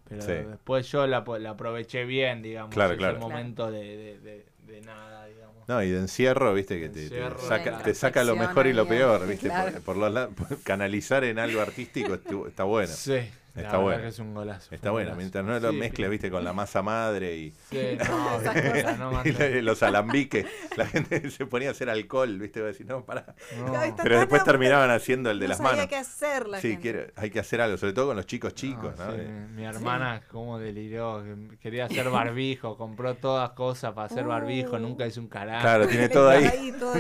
Pero 0.09 0.21
Sí. 0.21 0.31
después 0.31 0.89
yo 0.91 1.05
la, 1.07 1.23
la 1.39 1.49
aproveché 1.51 2.05
bien, 2.05 2.41
digamos. 2.41 2.73
Claro, 2.73 2.91
ese 2.93 2.99
claro. 2.99 3.19
momento 3.19 3.69
de, 3.71 3.97
de, 3.97 4.19
de- 4.19 4.45
de 4.67 4.81
nada, 4.81 5.25
digamos. 5.25 5.67
No, 5.67 5.81
y 5.83 5.89
de 5.89 5.99
encierro, 5.99 6.53
viste, 6.53 6.79
que 6.79 6.89
te, 6.89 7.09
saca, 7.39 7.79
te 7.79 7.93
saca 7.93 8.23
lo 8.23 8.35
mejor 8.35 8.67
y 8.67 8.73
lo 8.73 8.87
peor, 8.87 9.27
viste. 9.27 9.47
claro. 9.47 9.71
Por, 9.81 9.95
por 9.95 9.97
los 9.97 10.29
canalizar 10.63 11.23
en 11.23 11.39
algo 11.39 11.61
artístico 11.61 12.15
está 12.47 12.63
bueno. 12.63 12.91
Sí, 12.93 13.19
la 13.63 13.69
verdad 13.69 13.79
bueno. 13.83 14.01
que 14.01 14.07
es 14.07 14.19
un 14.19 14.33
golazo. 14.33 14.75
Está 14.75 14.91
bueno, 14.91 15.07
golazo. 15.09 15.17
mientras 15.17 15.45
no 15.45 15.59
lo 15.59 15.71
Sí, 15.71 15.77
mezcles, 15.77 16.09
viste, 16.09 16.31
con 16.31 16.43
la 16.43 16.53
masa 16.53 16.81
madre 16.81 17.35
y, 17.37 17.53
Sí, 17.69 17.97
no, 18.07 18.27
cosas. 18.37 19.25
y 19.25 19.61
los 19.61 19.83
alambiques. 19.83 20.45
La 20.75 20.85
gente 20.85 21.29
se 21.31 21.45
ponía 21.45 21.69
a 21.69 21.71
hacer 21.71 21.89
alcohol, 21.89 22.37
viste, 22.39 22.59
a 22.61 22.63
decir, 22.65 22.85
no, 22.85 23.03
pará. 23.05 23.35
No. 23.57 23.81
Está 23.83 24.03
Pero 24.03 24.19
después 24.19 24.43
terminaban 24.43 24.89
haciendo 24.91 25.31
el 25.31 25.39
de 25.39 25.45
no 25.45 25.49
las 25.49 25.59
manos. 25.59 25.87
qué 25.87 25.95
hacer 25.95 26.47
la 26.47 26.59
Sí, 26.61 26.69
gente. 26.69 26.81
quiere- 26.81 27.13
hay 27.15 27.29
que 27.29 27.39
hacer 27.39 27.61
algo, 27.61 27.77
sobre 27.77 27.93
todo 27.93 28.07
con 28.07 28.15
los 28.15 28.25
chicos 28.25 28.53
chicos, 28.53 28.97
No, 28.97 29.05
¿no? 29.05 29.11
sí, 29.13 29.17
Eh, 29.21 29.47
Mi 29.55 29.65
hermana, 29.65 30.21
como 30.31 30.59
deliró, 30.59 31.23
que 31.23 31.57
quería 31.59 31.85
hacer 31.85 32.09
barbijo, 32.09 32.77
compró 32.77 33.15
todas 33.15 33.51
cosas 33.51 33.93
para 33.93 34.05
hacer 34.07 34.25
barbijo, 34.25 34.75
Uh. 34.75 34.79
nunca 34.79 35.05
hizo 35.07 35.19
un 35.19 35.27
carajo. 35.27 35.61
Claro, 35.61 35.87
tiene 35.87 36.09
todo 36.09 36.29
ahí. 36.29 36.73
todo. 36.79 36.93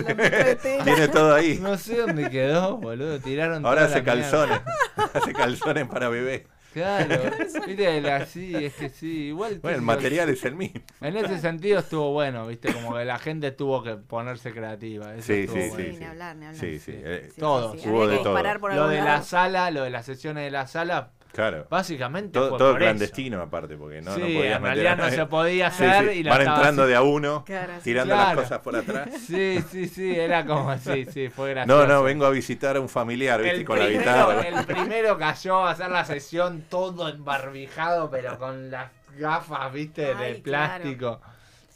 Tiene 0.83 1.07
todo 1.07 1.33
ahí. 1.35 1.59
No 1.61 1.77
sé 1.77 1.97
dónde 1.97 2.29
quedó, 2.29 2.77
boludo, 2.77 3.19
tiraron 3.19 3.65
Ahora 3.65 3.85
toda 3.87 3.97
hace 3.97 3.99
la 3.99 4.03
calzones. 4.05 4.59
hace 5.13 5.33
calzones 5.33 5.87
para 5.87 6.09
bebé. 6.09 6.46
Claro, 7.07 7.31
viste, 7.65 8.01
la- 8.01 8.25
sí, 8.25 8.53
es 8.55 8.73
que 8.75 8.89
sí, 8.89 9.25
igual. 9.27 9.59
Bueno, 9.61 9.77
el 9.77 9.81
material 9.83 10.29
es 10.29 10.43
el 10.45 10.55
mismo. 10.55 10.81
En 11.01 11.17
ese 11.17 11.39
sentido 11.39 11.79
estuvo 11.79 12.11
bueno, 12.13 12.45
viste, 12.47 12.71
como 12.73 12.95
que 12.95 13.05
la 13.05 13.17
gente 13.19 13.51
tuvo 13.51 13.83
que 13.83 13.95
ponerse 13.95 14.51
creativa. 14.53 15.13
Eso 15.15 15.27
Sí, 15.27 15.33
estuvo 15.41 15.55
sí, 15.61 15.69
bueno. 15.69 15.83
sí, 15.85 15.91
Sí, 15.93 15.97
ni 15.99 16.05
hablar, 16.05 16.35
ni 16.35 16.45
hablar. 16.45 16.59
Sí, 16.61 16.79
sí. 16.79 16.91
Sí. 16.91 16.97
eh, 17.03 17.29
Todo, 17.37 17.73
hubo 17.73 18.07
de 18.07 18.17
todo. 18.19 18.41
Lo 18.75 18.87
de 18.89 18.97
lado. 18.97 19.07
la 19.07 19.21
sala, 19.23 19.71
lo 19.71 19.83
de 19.83 19.89
las 19.89 20.05
sesiones 20.05 20.43
de 20.45 20.51
la 20.51 20.67
sala, 20.67 21.11
Claro. 21.37 21.67
básicamente 21.69 22.31
Todo, 22.39 22.49
fue 22.49 22.57
todo 22.57 22.71
por 22.73 22.81
eso. 22.81 22.85
clandestino 22.89 23.41
aparte, 23.41 23.77
porque 23.77 24.01
no, 24.01 24.13
sí, 24.15 24.19
no 24.19 24.25
podías 24.25 24.57
en 24.57 24.61
meter 24.63 24.63
realidad 24.63 24.93
a 24.93 25.09
no 25.09 25.15
se 25.15 25.25
podía 25.27 25.71
Sí, 25.71 25.83
hacer 25.85 26.09
sí, 26.11 26.19
y 26.19 26.23
la 26.23 26.31
Van 26.31 26.39
estaba 26.41 26.57
entrando 26.57 26.81
así. 26.81 26.89
de 26.89 26.95
a 26.97 27.01
uno, 27.03 27.43
Claro, 27.45 27.73
sí. 27.77 27.81
tirando 27.83 28.13
Claro. 28.15 28.27
las 28.35 28.43
cosas 28.43 28.59
por 28.61 28.75
atrás. 28.75 29.09
Sí, 29.27 29.63
sí, 29.71 29.87
sí, 29.87 30.15
era 30.19 30.45
como 30.45 30.69
así, 30.71 31.05
sí, 31.05 31.29
fue 31.29 31.51
gracioso. 31.51 31.81
No, 31.81 31.87
no, 31.87 32.03
vengo 32.03 32.25
a 32.25 32.31
visitar 32.31 32.75
a 32.75 32.79
un 32.81 32.89
familiar, 32.89 33.41
¿viste? 33.41 33.57
El 33.59 33.65
con 33.65 33.77
la 33.79 33.85
primero, 33.85 33.99
guitarra. 34.09 34.41
el 34.47 34.65
primero 34.65 35.17
cayó 35.17 35.65
a 35.65 35.71
hacer 35.71 35.89
la 35.91 36.03
sesión 36.05 36.63
todo 36.69 37.07
embarbijado, 37.07 38.09
pero 38.09 38.37
con 38.39 38.71
las 38.71 38.91
gafas, 39.17 39.71
viste, 39.71 40.13
Ay, 40.13 40.33
de 40.33 40.39
plástico. 40.39 41.21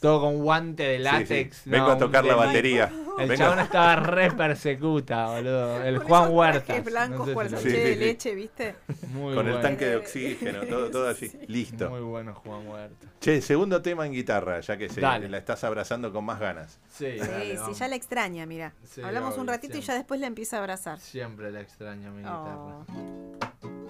Todo 0.02 0.20
con 0.20 0.38
guante 0.42 0.82
de 0.82 0.96
Sí, 0.98 1.04
sí. 1.04 1.04
látex. 1.04 1.62
Vengo 1.64 1.86
no, 1.86 1.92
a 1.92 1.98
tocar 1.98 2.24
la 2.24 2.34
batería. 2.34 2.90
El 3.18 3.28
Vengo- 3.28 3.36
chabón 3.44 3.60
estaba 3.60 3.96
re 3.96 4.30
persecuta, 4.32 5.26
boludo. 5.26 5.82
El 5.82 5.98
Con 5.98 6.06
Juan 6.08 6.30
Huerta. 6.32 6.80
blancos 6.80 7.30
con 7.30 7.44
el 7.46 7.50
Sí, 7.50 7.56
sachet 7.56 7.70
sí, 7.72 7.78
de 7.90 7.96
leche, 7.96 8.34
¿viste? 8.34 8.74
Muy 9.12 9.34
con 9.34 9.46
el 9.48 9.60
tanque 9.60 9.84
de 9.84 9.96
oxígeno, 9.96 10.62
todo, 10.66 10.90
todo 10.90 11.08
así. 11.10 11.30
Listo. 11.46 11.88
Muy 11.88 12.00
bueno 12.00 12.34
Juan 12.34 12.66
Huerta. 12.66 13.06
Che, 13.20 13.40
segundo 13.42 13.80
tema 13.80 14.04
en 14.06 14.12
guitarra, 14.12 14.58
ya 14.60 14.76
que 14.76 14.88
se, 14.88 15.00
Dale. 15.00 15.28
la 15.28 15.38
estás 15.38 15.62
abrazando 15.62 16.12
con 16.12 16.24
más 16.24 16.40
ganas. 16.40 16.80
Sí, 16.90 17.06
Sí, 17.12 17.18
dale, 17.18 17.56
sí, 17.58 17.72
ya 17.78 17.86
la 17.88 17.94
extraña, 17.96 18.44
mira. 18.46 18.72
Sí, 18.84 19.02
Hablamos 19.02 19.38
un 19.38 19.46
ratito 19.46 19.76
y 19.78 19.82
ya 19.82 19.94
después 19.94 20.18
la 20.18 20.26
empieza 20.26 20.56
a 20.56 20.60
abrazar. 20.60 20.98
Siempre 20.98 21.50
la 21.52 21.60
extraño 21.60 22.10
mi 22.12 22.24
Oh. 22.26 22.84
guitarra. 22.88 23.82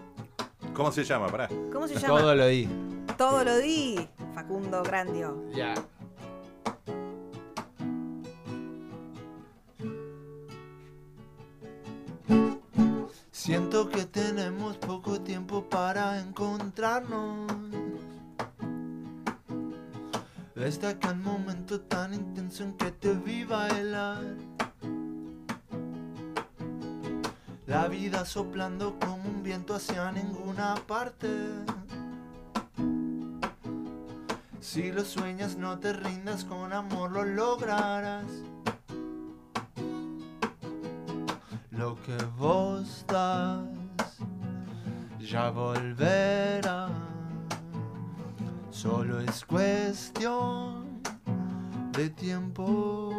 ¿Cómo 0.75 0.90
se 0.92 1.05
llama? 1.05 1.29
Pará. 1.29 1.48
¿Cómo 1.72 1.87
se 1.88 1.94
llama? 1.94 2.18
Todo 2.20 2.35
lo 2.35 2.46
di. 2.46 2.68
Todo 3.16 3.44
lo 3.44 3.57
di. 3.59 4.09
Facundo 4.35 4.83
Grandio. 4.83 5.44
Ya. 5.55 5.75
Siento 13.44 13.88
que 13.88 14.05
tenemos 14.05 14.77
poco 14.77 15.20
tiempo 15.20 15.68
para 15.68 16.20
encontrarnos. 16.20 17.51
Desde 20.55 20.87
aquel 20.87 21.16
momento 21.16 21.81
tan 21.81 22.14
intenso 22.14 22.62
en 22.62 22.75
que 22.75 22.92
te 22.92 23.14
vi 23.14 23.42
bailar. 23.44 24.22
La 27.66 27.88
vida 27.88 28.25
soplando 28.25 28.96
como 29.01 29.16
un 29.16 29.42
viento 29.42 29.75
hacia 29.75 30.12
ninguna 30.12 30.77
parte. 30.87 31.29
Si 34.72 34.90
lo 34.90 35.04
sueñas, 35.04 35.58
no 35.58 35.78
te 35.78 35.92
rindas, 35.92 36.46
con 36.46 36.72
amor 36.72 37.12
lo 37.12 37.26
lograrás. 37.26 38.24
Lo 41.70 41.94
que 42.00 42.16
vos 42.38 43.04
das 43.06 43.66
ya 45.20 45.50
volverá. 45.50 46.88
Solo 48.70 49.20
es 49.20 49.44
cuestión 49.44 51.02
de 51.92 52.08
tiempo. 52.08 53.12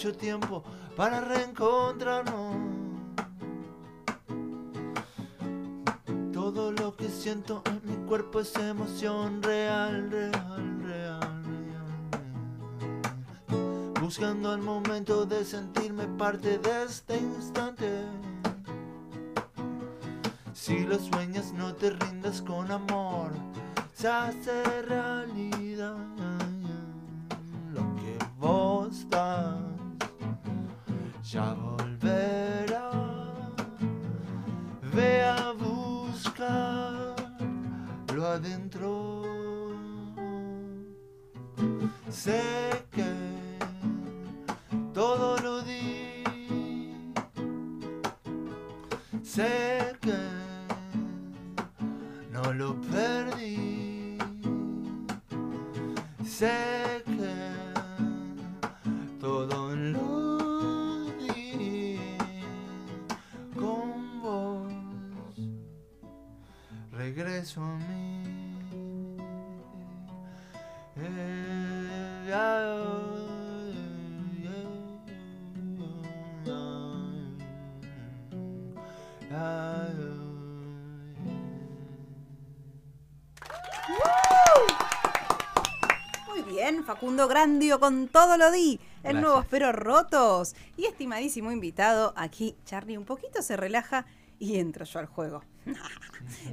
Mucho 0.00 0.16
tiempo 0.16 0.64
para 0.96 1.20
reencontrarnos. 1.20 2.56
Todo 6.32 6.72
lo 6.72 6.96
que 6.96 7.10
siento 7.10 7.62
en 7.66 7.82
mi 7.84 8.08
cuerpo 8.08 8.40
es 8.40 8.56
emoción 8.56 9.42
real, 9.42 10.10
real, 10.10 10.82
real, 10.82 11.44
real. 11.44 11.92
Buscando 14.00 14.54
el 14.54 14.62
momento 14.62 15.26
de 15.26 15.44
sentirme 15.44 16.06
parte 16.06 16.56
de 16.56 16.84
este 16.84 17.18
instante. 17.18 18.06
Si 20.54 20.78
lo 20.78 20.98
sueñas, 20.98 21.52
no 21.52 21.74
te 21.74 21.90
rindas 21.90 22.40
con 22.40 22.70
amor. 22.70 23.32
Se 23.92 24.08
hace 24.08 24.80
realidad 24.80 25.39
Muy 86.26 86.42
bien, 86.42 86.82
Facundo 86.84 87.28
Grandio 87.28 87.78
con 87.78 88.08
todo 88.08 88.36
lo 88.36 88.50
di. 88.50 88.80
El 89.02 89.02
Gracias. 89.02 89.22
nuevo 89.22 89.40
Espero 89.40 89.70
Rotos. 89.70 90.56
Y 90.76 90.86
estimadísimo 90.86 91.52
invitado, 91.52 92.12
aquí 92.16 92.56
Charlie 92.64 92.98
un 92.98 93.04
poquito 93.04 93.40
se 93.42 93.56
relaja 93.56 94.04
y 94.40 94.58
entro 94.58 94.84
yo 94.84 94.98
al 94.98 95.06
juego. 95.06 95.44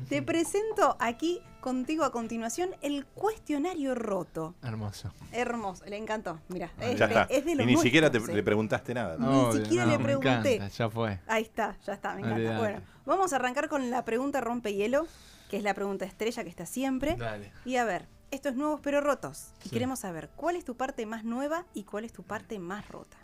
Te 0.09 0.21
presento 0.21 0.95
aquí 0.99 1.41
contigo 1.61 2.03
a 2.05 2.11
continuación 2.11 2.69
el 2.81 3.05
cuestionario 3.05 3.95
roto. 3.95 4.55
Hermoso. 4.63 5.11
Hermoso, 5.31 5.85
le 5.85 5.97
encantó. 5.97 6.39
Mira, 6.49 6.71
Ya 6.79 6.85
es, 6.87 7.01
está. 7.01 7.23
es 7.29 7.45
de 7.45 7.51
y 7.51 7.55
los 7.55 7.65
ni 7.65 7.77
siquiera 7.77 8.09
te, 8.09 8.17
nuestros, 8.17 8.35
le 8.35 8.41
eh. 8.41 8.43
preguntaste 8.43 8.93
nada. 8.93 9.17
Ni 9.17 9.63
siquiera 9.63 9.85
le 9.85 9.97
me 9.97 10.03
pregunté. 10.03 10.55
encanta, 10.55 10.67
ya 10.75 10.89
fue. 10.89 11.19
Ahí 11.27 11.43
está, 11.43 11.77
ya 11.85 11.93
está, 11.93 12.13
me 12.15 12.21
encanta. 12.21 12.57
Bueno, 12.59 12.81
vamos 13.05 13.33
a 13.33 13.35
arrancar 13.37 13.69
con 13.69 13.89
la 13.89 14.05
pregunta 14.05 14.41
rompehielo, 14.41 15.07
que 15.49 15.57
es 15.57 15.63
la 15.63 15.73
pregunta 15.73 16.05
estrella 16.05 16.43
que 16.43 16.49
está 16.49 16.65
siempre. 16.65 17.15
Dale. 17.15 17.51
Y 17.65 17.75
a 17.77 17.85
ver, 17.85 18.07
esto 18.31 18.49
es 18.49 18.55
nuevos 18.55 18.79
pero 18.81 19.01
rotos. 19.01 19.51
Y 19.61 19.63
Sí. 19.63 19.69
queremos 19.71 19.99
saber 19.99 20.29
cuál 20.35 20.55
es 20.55 20.65
tu 20.65 20.75
parte 20.75 21.05
más 21.05 21.23
nueva 21.23 21.65
y 21.73 21.83
cuál 21.83 22.05
es 22.05 22.13
tu 22.13 22.23
parte 22.23 22.59
más 22.59 22.87
rota. 22.89 23.17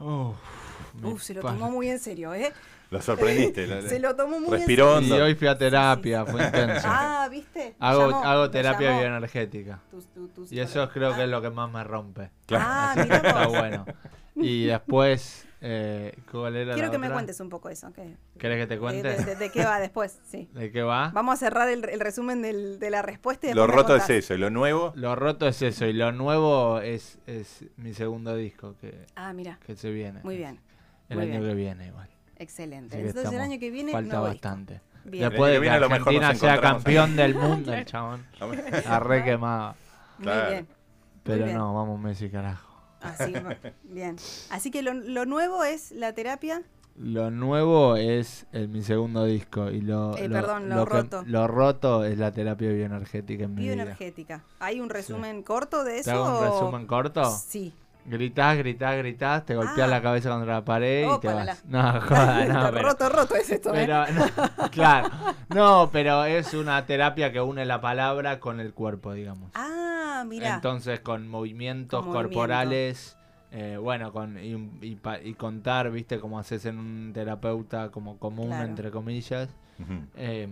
Uf, 0.00 0.36
Uf, 1.02 1.22
se 1.22 1.34
lo 1.34 1.40
tomó 1.42 1.70
muy 1.70 1.88
en 1.88 1.98
serio, 1.98 2.34
¿eh? 2.34 2.52
Lo 2.90 3.02
sorprendiste. 3.02 3.66
lo- 3.66 3.82
Se 3.82 3.98
lo 3.98 4.14
tomó 4.14 4.38
muy 4.38 4.50
Respiró 4.58 4.98
en 4.98 5.04
Y 5.06 5.10
hondo. 5.12 5.24
hoy 5.24 5.34
fui 5.34 5.48
a 5.48 5.58
terapia, 5.58 6.24
fue 6.24 6.40
intenso. 6.44 6.74
serio. 6.82 6.86
Ah, 6.86 7.28
¿viste? 7.30 7.74
hago 7.80 8.10
Llamó, 8.10 8.24
hago 8.24 8.50
terapia 8.50 8.90
bioenergética. 8.98 9.80
Tu- 9.90 10.02
tu- 10.02 10.28
tu 10.28 10.46
Y 10.54 10.60
eso 10.60 10.88
creo 10.90 11.14
que 11.14 11.22
Ah. 11.22 11.24
es 11.24 11.30
lo 11.30 11.42
que 11.42 11.50
más 11.50 11.70
me 11.70 11.82
rompe. 11.82 12.30
Ah, 12.52 12.92
Así 12.92 13.00
que 13.00 13.04
mirá 13.06 13.16
está 13.16 13.46
bueno. 13.48 13.84
Y 14.36 14.66
después, 14.66 15.46
eh, 15.60 16.14
¿cuál 16.30 16.56
era 16.56 16.74
Quiero 16.74 16.88
la 16.88 16.92
que 16.92 16.98
me 16.98 17.06
otra? 17.06 17.14
cuentes 17.16 17.40
un 17.40 17.48
poco 17.48 17.68
eso. 17.70 17.92
¿qué? 17.92 18.16
¿Querés 18.38 18.58
que 18.58 18.66
te 18.66 18.74
De, 18.74 18.80
cuente? 18.80 19.08
de- 19.08 19.24
de- 19.24 19.36
de 19.36 19.50
qué 19.50 19.64
va 19.64 19.80
después? 19.80 20.18
Sí. 20.26 20.48
¿De 20.52 20.70
qué 20.70 20.82
va? 20.82 21.10
Vamos 21.14 21.34
a 21.34 21.36
cerrar 21.38 21.68
el, 21.68 21.88
el 21.88 22.00
resumen 22.00 22.42
del- 22.42 22.78
de 22.78 22.90
la 22.90 23.02
respuesta 23.02 23.48
y 23.48 23.54
Lo 23.54 23.66
me 23.66 23.72
roto 23.74 23.96
es 23.96 24.08
eso. 24.10 24.34
Y 24.34 24.38
lo 24.38 24.50
nuevo, 24.50 24.92
Lo 24.94 25.16
roto 25.16 25.48
es 25.48 25.60
eso 25.62 25.86
y 25.86 25.92
lo 25.92 26.12
nuevo 26.12 26.80
es, 26.80 27.18
es 27.26 27.64
mi 27.76 27.94
segundo 27.94 28.36
disco 28.36 28.74
que, 28.80 29.06
Ah, 29.16 29.32
mira, 29.32 29.58
que 29.66 29.74
se 29.76 29.90
viene. 29.90 30.20
muy 30.22 30.36
bien. 30.36 30.60
El 31.08 31.16
muy 31.18 31.26
año 31.30 31.38
bien. 31.40 31.50
que 31.50 31.54
viene 31.54 31.86
igual. 31.86 32.08
Excelente. 32.38 32.96
Que 33.00 33.08
Entonces 33.08 33.32
el 33.32 33.40
año 33.40 33.58
que 33.58 33.70
viene 33.70 33.92
Falta 33.92 34.08
nuevo 34.16 34.30
disco. 34.30 34.46
bastante. 34.48 34.80
Bien. 35.04 35.28
Después 35.30 35.50
de 35.50 35.56
que 35.56 35.60
viene 35.60 35.78
que 35.78 35.84
Argentina 35.84 36.34
sea 36.34 36.60
campeón 36.60 37.14
del 37.16 37.34
mundo, 37.36 37.72
el 37.72 37.84
chabón. 37.86 38.26
La 38.84 38.98
re 39.00 39.24
quemado. 39.24 39.74
Muy 40.18 40.24
Claro. 40.24 40.50
bien. 40.50 40.66
Pero 41.22 41.44
bien. 41.44 41.56
no, 41.56 41.74
vamos 41.74 42.00
Messi 42.00 42.28
carajo. 42.28 42.75
Así, 43.08 43.32
bien. 43.84 44.16
Así 44.50 44.70
que 44.70 44.82
lo, 44.82 44.94
lo 44.94 45.26
nuevo 45.26 45.64
es 45.64 45.92
la 45.92 46.12
terapia. 46.12 46.62
Lo 46.98 47.30
nuevo 47.30 47.96
es 47.96 48.46
el, 48.52 48.68
mi 48.68 48.82
segundo 48.82 49.24
disco 49.26 49.70
y 49.70 49.82
lo, 49.82 50.16
Eh, 50.16 50.28
lo- 50.28 50.34
perdón, 50.34 50.68
lo 50.70 50.86
que- 50.86 50.90
roto. 50.92 51.22
lo 51.26 51.46
roto 51.46 52.04
es 52.04 52.16
la 52.16 52.32
terapia 52.32 52.70
bioenergética 52.70 53.44
en 53.44 53.54
mi 53.54 53.62
vida. 53.64 53.74
Bioenergética. 53.74 54.44
¿Hay 54.60 54.80
un 54.80 54.88
resumen 54.88 55.42
corto 55.42 55.84
de 55.84 55.98
eso? 55.98 56.10
¿Te 56.10 56.16
hago 56.16 56.24
un 56.24 56.34
o- 56.36 56.40
resumen 56.50 56.86
corto? 56.86 57.22
Sí. 57.30 57.74
Gritás, 58.08 58.56
gritás, 58.58 58.96
gritás, 58.98 59.44
te 59.44 59.56
golpeas 59.56 59.80
Ah. 59.88 59.90
la 59.90 60.00
cabeza 60.02 60.30
contra 60.30 60.54
la 60.54 60.64
pared 60.64 61.08
y 61.12 61.20
te 61.20 61.26
vas. 61.26 61.64
No, 61.66 61.80
joda, 62.00 62.44
no, 62.46 62.70
pero, 62.72 62.88
roto, 62.88 63.08
roto 63.08 63.34
es 63.34 63.50
esto. 63.50 63.74
¿eh? 63.74 63.86
no, 63.88 64.04
claro. 64.70 65.08
No, 65.54 65.90
pero 65.92 66.24
es 66.24 66.54
una 66.54 66.86
terapia 66.86 67.32
que 67.32 67.40
une 67.40 67.64
la 67.64 67.80
palabra 67.80 68.38
con 68.38 68.60
el 68.60 68.72
cuerpo, 68.74 69.12
digamos. 69.12 69.50
Ah, 69.54 70.24
mira. 70.26 70.54
Entonces, 70.54 71.00
con 71.00 71.26
movimientos 71.28 72.00
Con 72.00 72.12
movimiento. 72.12 72.38
corporales, 72.38 73.16
eh, 73.50 73.76
bueno, 73.80 74.12
con 74.12 74.38
y, 74.38 74.76
y 75.24 75.34
contar, 75.34 75.90
viste, 75.90 76.20
como 76.20 76.38
haces 76.38 76.64
en 76.66 76.78
un 76.78 77.10
terapeuta 77.12 77.90
como 77.90 78.18
común, 78.18 78.48
Claro. 78.48 78.64
entre 78.68 78.90
comillas. 78.92 79.48
Eh, 80.16 80.48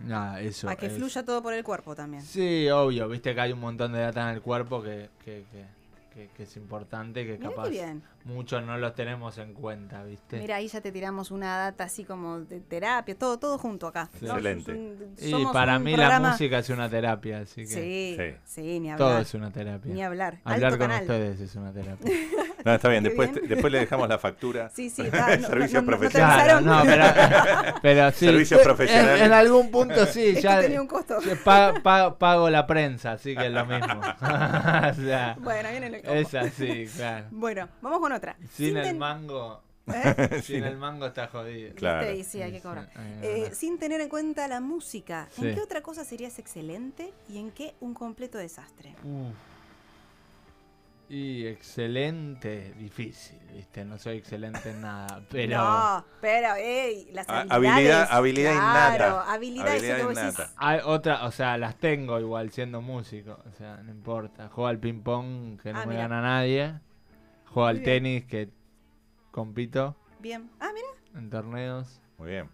nada, 0.00 0.40
eso. 0.40 0.68
A 0.68 0.76
que 0.76 0.86
es- 0.86 0.92
fluya 0.94 1.24
todo 1.24 1.42
por 1.42 1.54
el 1.54 1.62
cuerpo 1.64 1.94
también. 1.94 2.22
Sí, 2.22 2.68
obvio, 2.70 3.08
viste 3.08 3.34
que 3.34 3.40
hay 3.40 3.52
un 3.52 3.60
montón 3.60 3.92
de 3.92 4.00
data 4.00 4.28
en 4.30 4.34
el 4.36 4.42
cuerpo 4.42 4.82
que, 4.82 5.10
que, 5.24 5.44
que, 5.52 5.75
que- 6.16 6.28
que 6.28 6.42
es 6.44 6.56
importante, 6.56 7.26
que 7.26 7.36
Mira 7.36 7.50
capaz 7.50 7.64
qué 7.64 7.70
bien. 7.70 8.02
Muchos 8.26 8.62
no 8.64 8.76
los 8.76 8.94
tenemos 8.94 9.38
en 9.38 9.54
cuenta, 9.54 10.02
viste. 10.02 10.38
Mira, 10.38 10.56
ahí 10.56 10.68
ya 10.68 10.80
te 10.80 10.92
tiramos 10.92 11.30
una 11.30 11.56
data 11.58 11.84
así 11.84 12.04
como 12.04 12.40
de 12.40 12.60
terapia, 12.60 13.16
todo, 13.16 13.38
todo 13.38 13.56
junto 13.56 13.86
acá. 13.86 14.08
Sí. 14.18 14.26
¿no? 14.26 14.32
Excelente. 14.32 14.72
Un- 14.72 15.14
y 15.18 15.46
para 15.52 15.78
mí 15.78 15.94
programa- 15.94 16.18
la 16.28 16.30
música 16.32 16.58
es 16.58 16.68
una 16.70 16.88
terapia, 16.88 17.38
así 17.38 17.62
que 17.62 17.66
Sí, 17.66 18.16
Sí. 18.18 18.34
sí, 18.44 18.80
ni 18.80 18.90
hablar. 18.90 19.08
todo 19.08 19.18
es 19.20 19.34
una 19.34 19.50
terapia. 19.50 19.94
Ni 19.94 20.02
hablar. 20.02 20.38
Hablar 20.44 20.72
Alto 20.72 20.78
con 20.78 20.88
canal. 20.88 21.02
ustedes 21.02 21.40
es 21.40 21.54
una 21.56 21.72
terapia. 21.72 22.12
No, 22.66 22.74
está 22.74 22.88
bien. 22.88 23.04
Después, 23.04 23.30
bien. 23.30 23.42
te- 23.42 23.54
después 23.54 23.72
le 23.72 23.78
dejamos 23.78 24.08
la 24.08 24.18
factura. 24.18 24.70
Sí, 24.74 24.90
sí, 24.90 25.02
está, 25.06 25.36
no- 25.36 25.46
Servicios 25.46 25.84
no- 25.84 25.86
profesionales. 25.86 26.62
no, 26.62 26.82
pero, 26.84 27.04
pero 27.82 28.10
sí. 28.10 28.26
Servicios 28.26 28.58
en- 28.60 28.64
profesionales. 28.64 29.22
En, 29.22 29.32
algún 29.32 29.70
punto 29.70 30.04
sí, 30.06 30.26
Es 30.30 30.34
que 30.36 30.42
ya 30.42 30.60
tenía 30.60 30.80
un 30.80 30.88
costo. 30.88 31.20
sí, 31.20 31.30
pa- 31.44 31.74
pa- 31.80 32.18
pago 32.18 32.50
la 32.50 32.66
prensa, 32.66 33.12
así 33.12 33.36
que 33.36 33.46
es 33.46 33.52
lo 33.52 33.64
mismo. 33.66 34.00
o 34.00 34.94
sea, 34.94 35.36
Bueno, 35.38 35.68
viene 35.70 35.86
el 35.86 36.02
combo. 36.02 36.14
es 36.14 36.34
así, 36.34 36.86
claro. 36.96 37.26
Bueno, 37.30 37.68
vamos 37.80 38.00
con 38.00 38.10
otra. 38.16 38.36
Sin 38.50 38.76
el 38.76 38.82
ten- 38.84 38.98
mango, 38.98 39.62
¿Eh? 39.86 40.40
sin 40.42 40.64
el 40.64 40.76
mango 40.76 41.06
está 41.06 41.28
jodido. 41.28 41.74
Claro. 41.74 42.10
Y 42.12 42.24
sí, 42.24 42.42
hay 42.42 42.52
que 42.52 42.60
cobrar. 42.60 42.90
Sí, 42.92 42.98
hay 42.98 43.20
que 43.20 43.26
Eh, 43.32 43.38
cobrar. 43.40 43.54
sin 43.54 43.78
tener 43.78 44.00
en 44.00 44.08
cuenta 44.08 44.48
la 44.48 44.60
música, 44.60 45.28
¿en 45.38 45.44
Sí. 45.50 45.54
qué 45.54 45.60
otra 45.60 45.82
cosa 45.82 46.04
serías 46.04 46.38
excelente 46.38 47.12
y 47.28 47.38
en 47.38 47.50
qué 47.52 47.74
un 47.80 47.94
completo 47.94 48.38
desastre? 48.38 48.94
Uf. 49.04 49.34
Y 51.08 51.46
excelente, 51.46 52.72
difícil, 52.76 53.38
¿viste? 53.54 53.84
No 53.84 53.96
soy 53.96 54.16
excelente 54.16 54.70
en 54.70 54.80
nada, 54.80 55.22
pero... 55.30 55.56
No, 55.56 56.04
pero, 56.20 56.56
ey, 56.56 57.08
las 57.12 57.28
A- 57.28 57.42
habilidades. 57.42 57.68
habilidad- 57.70 58.08
habilidad 58.10 58.52
claro, 58.54 58.94
innata. 59.14 59.32
habilidades 59.32 59.72
Habilidad 59.84 59.96
decís, 60.08 60.18
innata. 60.34 60.50
Hay 60.56 60.80
otra, 60.84 61.24
o 61.26 61.30
sea, 61.30 61.58
las 61.58 61.76
tengo 61.76 62.18
igual 62.18 62.50
siendo 62.50 62.82
músico, 62.82 63.38
o 63.48 63.52
sea, 63.56 63.76
no 63.84 63.92
importa. 63.92 64.48
Juego 64.48 64.66
al 64.66 64.80
ping 64.80 65.00
pong 65.02 65.60
que 65.60 65.72
no 65.72 65.78
Ah, 65.78 65.86
me 65.86 65.92
mira. 65.92 66.08
gana 66.08 66.22
nadie. 66.22 66.80
Juego 67.56 67.68
al 67.68 67.82
tenis 67.82 68.26
que 68.26 68.50
compito 69.30 69.96
Bien. 70.20 70.50
Ah, 70.60 70.68
mira. 70.74 70.88
en 71.14 71.30
torneos. 71.30 72.02
Muy 72.18 72.28
bien. 72.32 72.50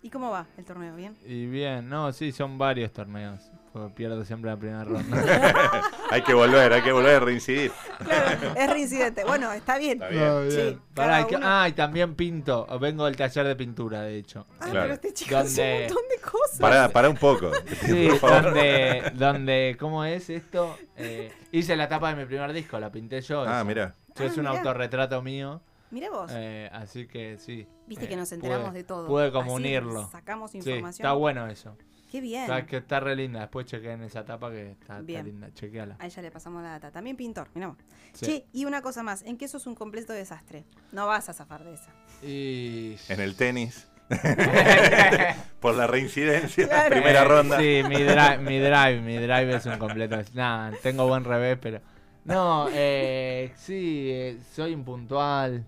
¿Y 0.00 0.08
cómo 0.08 0.30
va 0.30 0.46
el 0.56 0.64
torneo? 0.64 0.96
¿Bien? 0.96 1.14
Y 1.26 1.44
bien, 1.44 1.90
no, 1.90 2.10
sí, 2.14 2.32
son 2.32 2.56
varios 2.56 2.90
torneos. 2.90 3.50
porque 3.74 3.92
pierdo 3.94 4.24
siempre 4.24 4.50
la 4.50 4.56
primera 4.56 4.82
ronda. 4.82 5.02
hay 6.10 6.22
que 6.22 6.32
volver, 6.32 6.72
hay 6.72 6.80
que 6.80 6.90
volver 6.90 7.16
a 7.16 7.20
reincidir. 7.20 7.70
Claro, 8.02 8.54
es 8.56 8.70
reincidente. 8.70 9.24
Bueno, 9.24 9.52
está 9.52 9.76
bien. 9.76 10.02
Está 10.02 10.08
bien. 10.08 10.50
Sí, 10.50 10.78
Pará, 10.94 11.26
uno- 11.26 11.40
ah, 11.42 11.68
y 11.68 11.72
también 11.72 12.14
pinto. 12.14 12.66
Vengo 12.80 13.04
del 13.04 13.16
taller 13.16 13.46
de 13.46 13.56
pintura, 13.56 14.00
de 14.04 14.16
hecho. 14.16 14.46
Ah, 14.58 14.68
Claro. 14.70 14.80
pero 14.80 14.94
este 14.94 15.12
chico 15.12 15.36
hace 15.36 15.72
un 15.74 15.80
montón 15.80 16.08
de 16.08 16.30
cosas. 16.30 16.58
Pará, 16.60 16.88
pará 16.88 17.10
un 17.10 17.16
poco. 17.18 17.50
Sí, 17.84 18.08
por 18.08 18.18
favor. 18.20 18.42
donde, 18.54 19.12
donde, 19.16 19.76
¿cómo 19.78 20.02
es 20.06 20.30
esto? 20.30 20.78
Eh, 20.96 21.30
hice 21.52 21.76
la 21.76 21.90
tapa 21.90 22.08
de 22.14 22.16
mi 22.16 22.24
primer 22.24 22.54
disco, 22.54 22.80
la 22.80 22.90
pinté 22.90 23.20
yo. 23.20 23.44
Ah, 23.46 23.62
mira. 23.62 23.94
Yo 24.16 24.24
Ah, 24.24 24.26
es 24.26 24.36
un 24.36 24.44
mirá. 24.44 24.56
autorretrato 24.58 25.22
mío, 25.22 25.60
Mira 25.90 26.10
vos. 26.10 26.30
eh, 26.34 26.68
así 26.72 27.06
que 27.06 27.38
sí. 27.38 27.66
Viste 27.86 28.06
eh, 28.06 28.08
que 28.08 28.16
nos 28.16 28.32
enteramos 28.32 28.70
pude- 28.70 28.74
de 28.74 28.84
todo. 28.84 29.06
Pude 29.06 29.30
como 29.32 29.52
Así 29.56 29.62
unirlo. 29.64 30.08
Sacamos 30.10 30.50
Sí, 30.50 30.58
información. 30.58 31.04
está 31.06 31.12
bueno 31.12 31.46
eso. 31.48 31.76
Qué 32.10 32.20
bien. 32.20 32.42
Está, 32.42 32.64
que 32.66 32.76
está 32.78 33.00
re 33.00 33.16
linda. 33.16 33.40
Después 33.40 33.66
chequeé 33.66 33.92
en 33.92 34.02
esa 34.04 34.24
tapa 34.24 34.50
que 34.50 34.70
está, 34.70 34.94
está 34.94 35.00
Bien. 35.00 35.26
linda. 35.26 35.52
Chequeala. 35.52 35.96
A 35.98 36.06
ella 36.06 36.22
le 36.22 36.30
pasamos 36.30 36.62
la 36.62 36.70
data. 36.70 36.90
También 36.92 37.16
pintor, 37.16 37.48
miramos. 37.54 37.76
Sí. 38.12 38.26
Che, 38.26 38.46
y 38.52 38.64
una 38.64 38.80
cosa 38.80 39.02
más. 39.02 39.22
¿En 39.22 39.36
qué 39.36 39.48
sos 39.48 39.66
un 39.66 39.74
completo 39.74 40.12
desastre? 40.12 40.64
No 40.92 41.06
vas 41.08 41.28
a 41.28 41.32
zafar 41.34 41.64
de 41.64 41.74
esa. 41.74 41.90
Y... 42.22 42.96
En 43.08 43.20
el 43.20 43.34
tenis. 43.36 43.88
Por 45.60 45.74
la 45.74 45.86
reincidencia, 45.88 46.68
Claro. 46.68 46.90
primera 46.90 47.24
ronda. 47.24 47.58
Sí, 47.58 47.82
mi 47.88 47.96
drive, 48.02 48.38
mi 48.38 48.58
drive, 48.60 49.00
mi 49.00 49.16
drive 49.16 49.56
es 49.56 49.66
un 49.66 49.78
completo. 49.78 50.16
Nada, 50.34 50.72
tengo 50.82 51.06
buen 51.08 51.24
revés, 51.24 51.58
pero. 51.60 51.80
No, 52.26 52.66
eh, 52.72 53.52
sí, 53.56 54.08
eh, 54.10 54.38
soy 54.52 54.72
impuntual. 54.72 55.64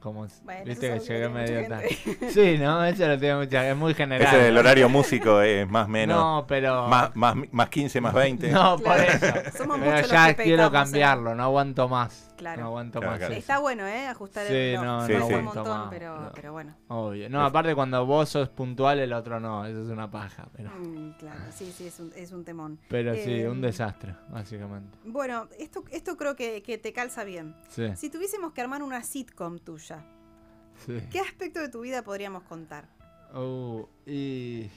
Como, 0.00 0.28
Bueno, 0.44 0.64
viste 0.64 0.92
que 0.92 1.00
llegué 1.00 1.28
medio 1.28 1.46
tiene 1.46 1.68
tarde. 1.68 1.88
Sí, 2.30 2.56
no, 2.56 2.84
eso 2.84 3.08
lo 3.08 3.18
tengo 3.18 3.40
mucha, 3.40 3.68
es 3.68 3.76
muy 3.76 3.94
general. 3.94 4.28
Ese 4.28 4.44
del 4.44 4.56
horario 4.56 4.88
músico 4.88 5.40
es 5.40 5.68
más 5.68 5.88
menos. 5.88 6.16
No, 6.16 6.44
pero. 6.46 6.86
Más, 6.86 7.14
más, 7.16 7.34
más 7.50 7.68
15, 7.68 8.00
más 8.00 8.14
20. 8.14 8.52
No, 8.52 8.78
por 8.78 8.96
eso. 8.96 9.26
Somos 9.56 9.80
Pero 9.80 10.06
ya 10.06 10.34
quiero 10.34 10.66
¿eh? 10.66 10.70
cambiarlo, 10.70 11.34
no 11.34 11.42
aguanto 11.42 11.88
más. 11.88 12.27
Claro. 12.38 12.62
No 12.62 12.66
aguanto 12.68 13.00
Claro, 13.00 13.10
más. 13.12 13.18
claro. 13.18 13.34
Está 13.34 13.58
bueno, 13.58 13.86
¿eh? 13.86 14.06
Ajustar 14.06 14.46
Sí, 14.46 14.54
el 14.54 14.78
reloj. 14.80 14.84
no, 14.84 15.06
Sí, 15.06 15.12
no 15.12 15.18
sí. 15.18 15.24
un 15.24 15.32
aguanto 15.40 15.54
montón, 15.60 15.78
más, 15.80 15.88
pero, 15.90 16.20
no. 16.20 16.32
pero 16.32 16.52
bueno. 16.52 16.74
Obvio. 16.88 17.28
No, 17.28 17.44
aparte 17.44 17.74
cuando 17.74 18.06
vos 18.06 18.28
sos 18.28 18.48
puntual, 18.48 19.00
el 19.00 19.12
otro 19.12 19.40
no. 19.40 19.66
Eso 19.66 19.82
es 19.82 19.88
una 19.90 20.10
paja. 20.10 20.48
Pero, 20.56 20.70
Mm, 20.70 21.12
claro, 21.18 21.40
sí, 21.50 21.70
sí, 21.76 21.88
es 21.88 21.98
un, 22.00 22.12
es 22.16 22.32
un 22.32 22.44
temón. 22.44 22.78
pero 22.88 23.12
sí, 23.14 23.40
Eh, 23.40 23.48
un 23.48 23.60
desastre, 23.60 24.14
básicamente. 24.30 24.96
Bueno, 25.04 25.48
esto, 25.58 25.84
esto 25.90 26.16
creo 26.16 26.36
que, 26.36 26.62
que 26.62 26.78
te 26.78 26.92
calza 26.92 27.24
bien. 27.24 27.54
Sí, 27.68 27.94
Si 27.96 28.08
tuviésemos 28.08 28.52
que 28.52 28.60
armar 28.60 28.82
una 28.82 29.02
sitcom 29.02 29.58
tuya, 29.58 30.04
sí. 30.86 31.00
¿qué 31.10 31.20
aspecto 31.20 31.60
de 31.60 31.68
tu 31.68 31.80
vida 31.80 32.02
podríamos 32.02 32.44
contar? 32.44 32.86
Uh, 33.34 33.84
y. 34.06 34.70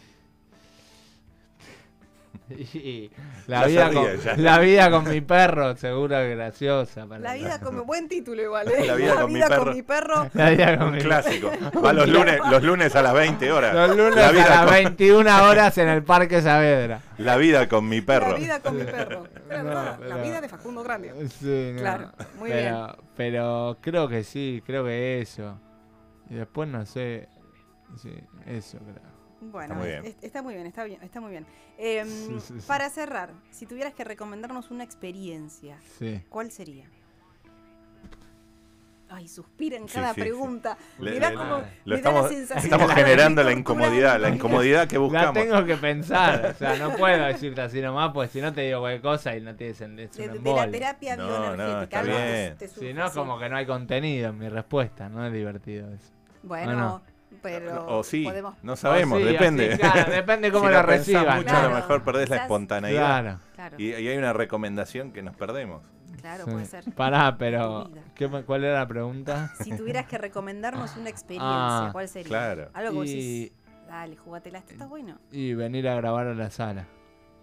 Y 2.74 3.10
la 3.48 3.66
vida, 3.66 3.92
con, 3.92 4.06
la 4.44 4.60
vida 4.60 4.92
con 4.92 5.10
mi 5.10 5.22
perro, 5.22 5.76
seguro 5.78 6.16
que 6.18 6.36
graciosa. 6.36 7.06
para 7.06 7.20
La 7.22 7.34
vida 7.34 7.60
como 7.62 7.86
buen 7.86 8.10
título 8.10 8.42
igual, 8.42 8.68
¿eh? 8.72 8.86
La 8.86 8.96
vida 8.96 9.22
con 9.22 9.32
mi 9.34 9.40
perro. 9.40 9.74
perro. 9.86 10.30
La 10.34 10.50
vida 10.50 10.78
con 10.78 10.88
Un 10.90 10.96
mi 10.96 11.00
clásico. 11.02 11.52
Va 11.86 11.94
los 11.94 12.10
lunes, 12.10 12.40
los 12.50 12.62
lunes 12.64 12.96
a 12.96 13.02
las 13.02 13.14
20 13.14 13.52
horas. 13.52 13.74
Los 13.74 13.96
lunes 13.96 14.16
la 14.16 14.28
a 14.28 14.32
vida, 14.32 14.50
las 14.50 14.64
con, 14.66 14.74
21 14.74 15.44
horas 15.48 15.78
en 15.78 15.88
el 15.88 16.04
Parque 16.04 16.42
Saavedra. 16.42 17.02
la 17.18 17.38
vida 17.38 17.70
con 17.70 17.88
mi 17.88 18.02
perro. 18.02 18.32
La 18.32 18.38
vida 18.38 18.60
con 18.60 18.78
mi 18.78 18.84
perro. 18.84 19.24
No, 19.24 19.48
verdad, 19.48 20.00
La 20.02 20.16
pero- 20.16 20.24
vida 20.24 20.42
de 20.42 20.50
Facundo 20.50 20.84
Grande. 20.84 21.14
Sí, 21.30 21.72
no. 21.74 21.80
Claro, 21.80 22.12
muy 22.38 22.50
pero, 22.50 22.86
bien. 22.86 22.96
Pero 23.16 23.78
creo 23.82 24.08
que 24.08 24.24
sí, 24.24 24.62
creo 24.66 24.84
que 24.84 25.22
eso. 25.22 25.58
Y 26.30 26.36
después 26.36 26.68
no 26.68 26.86
sé. 26.86 27.30
Sí, 28.02 28.14
eso 28.46 28.78
creo. 28.80 29.12
Bueno, 29.42 29.74
Está 29.74 29.76
muy 29.76 29.88
bien. 29.88 30.06
es- 30.06 30.16
está 30.24 30.42
muy 30.44 30.54
bien, 30.54 30.68
está 30.68 30.84
bien, 30.84 31.02
está 31.02 31.20
muy 31.20 31.32
bien. 31.32 31.46
Em, 31.78 32.08
Sí, 32.08 32.40
sí, 32.40 32.60
sí. 32.60 32.68
Para 32.68 32.90
cerrar, 32.90 33.32
si 33.50 33.66
tuvieras 33.66 33.94
que 33.96 34.04
recomendarnos 34.04 34.70
una 34.72 34.84
experiencia, 34.84 35.78
Sí. 35.98 36.22
¿cuál 36.30 36.52
sería? 36.52 36.86
Ay, 39.14 39.28
suspira 39.28 39.76
en 39.76 39.90
Sí, 39.90 39.96
cada 39.96 40.10
sí, 40.14 40.16
sí. 40.16 40.22
pregunta. 40.22 40.78
Le- 40.98 41.12
Mirá 41.12 41.32
le- 41.32 41.36
cómo 41.36 41.58
me 41.86 41.96
estamos- 41.96 42.22
da 42.24 42.30
la 42.30 42.34
sensación 42.34 42.64
Estamos 42.72 42.94
generando 42.94 43.44
la 43.44 43.52
incomodidad, 43.52 44.22
la 44.22 44.30
incomodidad 44.30 44.88
que 44.88 44.96
La 44.96 45.02
buscamos. 45.02 45.34
tengo 45.34 45.66
que 45.66 45.76
pensar, 45.76 46.46
o 46.46 46.54
sea, 46.54 46.78
no 46.78 46.96
puedo 46.96 47.26
decirte 47.44 47.60
así 47.62 47.82
nomás, 47.82 48.12
pues 48.14 48.32
si 48.32 48.40
no 48.40 48.54
te 48.54 48.62
digo 48.62 48.80
cualquier 48.80 49.02
cosa 49.02 49.36
y 49.36 49.42
no 49.42 49.54
te 49.54 49.66
dicen 49.68 49.98
De, 49.98 50.08
de 50.08 50.54
la 50.54 50.72
terapia 50.72 51.18
No, 51.18 51.28
bioenergética. 51.28 51.58
no, 51.74 51.82
está 51.82 52.00
algo 52.00 52.14
que 52.16 52.32
bien. 52.32 52.58
te 52.58 52.68
Si 52.70 52.94
no, 52.94 53.12
como 53.12 53.38
que 53.38 53.50
no 53.50 53.58
hay 53.58 53.66
contenido 53.66 54.30
en 54.30 54.38
mi 54.38 54.48
respuesta, 54.48 55.10
no 55.10 55.26
es 55.26 55.34
divertido 55.34 55.92
eso. 55.92 56.14
Bueno. 56.44 57.02
Pero. 57.42 57.86
O 57.88 58.04
sí, 58.04 58.24
podemos- 58.24 58.56
no 58.64 58.76
sabemos, 58.76 59.18
O 59.20 59.22
sí, 59.26 59.32
depende. 59.32 59.74
así, 59.74 59.80
claro, 59.82 60.12
depende 60.12 60.52
cómo 60.52 60.66
si 60.68 60.74
pensás 60.74 60.86
reciban. 60.86 61.38
mucho, 61.38 61.48
Claro. 61.50 61.66
a 61.66 61.70
lo 61.70 61.76
mejor 61.76 62.04
perdés 62.04 62.30
la 62.30 62.36
espontaneidad. 62.38 63.22
Claro. 63.22 63.40
Claro, 63.56 63.76
Y, 63.80 63.90
y 63.90 64.08
hay 64.08 64.18
una 64.18 64.34
recomendación 64.34 65.12
que 65.12 65.22
nos 65.24 65.36
perdemos. 65.36 65.84
claro, 66.20 66.46
Sí. 66.46 66.52
puede 66.52 66.66
ser. 66.66 66.84
Pará, 66.96 67.38
pero. 67.38 67.90
¿qué 68.16 68.28
¿cuál 68.46 68.64
era 68.64 68.80
la 68.80 68.88
pregunta? 68.88 69.54
Si 69.62 69.76
tuvieras 69.76 70.06
que 70.08 70.18
recomendarnos 70.18 70.96
una 70.98 71.10
experiencia, 71.10 71.88
Ah, 71.88 71.90
¿cuál 71.92 72.08
sería? 72.08 72.28
claro. 72.30 72.70
Algo 72.74 72.92
que 72.92 72.96
vos 72.98 73.08
Y- 73.08 73.16
decís, 73.48 73.52
dale, 73.88 74.16
jugátela, 74.18 74.60
esto 74.60 74.74
está 74.74 74.86
bueno. 74.86 75.18
Y 75.32 75.54
venir 75.54 75.88
a 75.88 75.96
grabar 75.96 76.28
a 76.28 76.34
la 76.34 76.50
sala. 76.50 76.86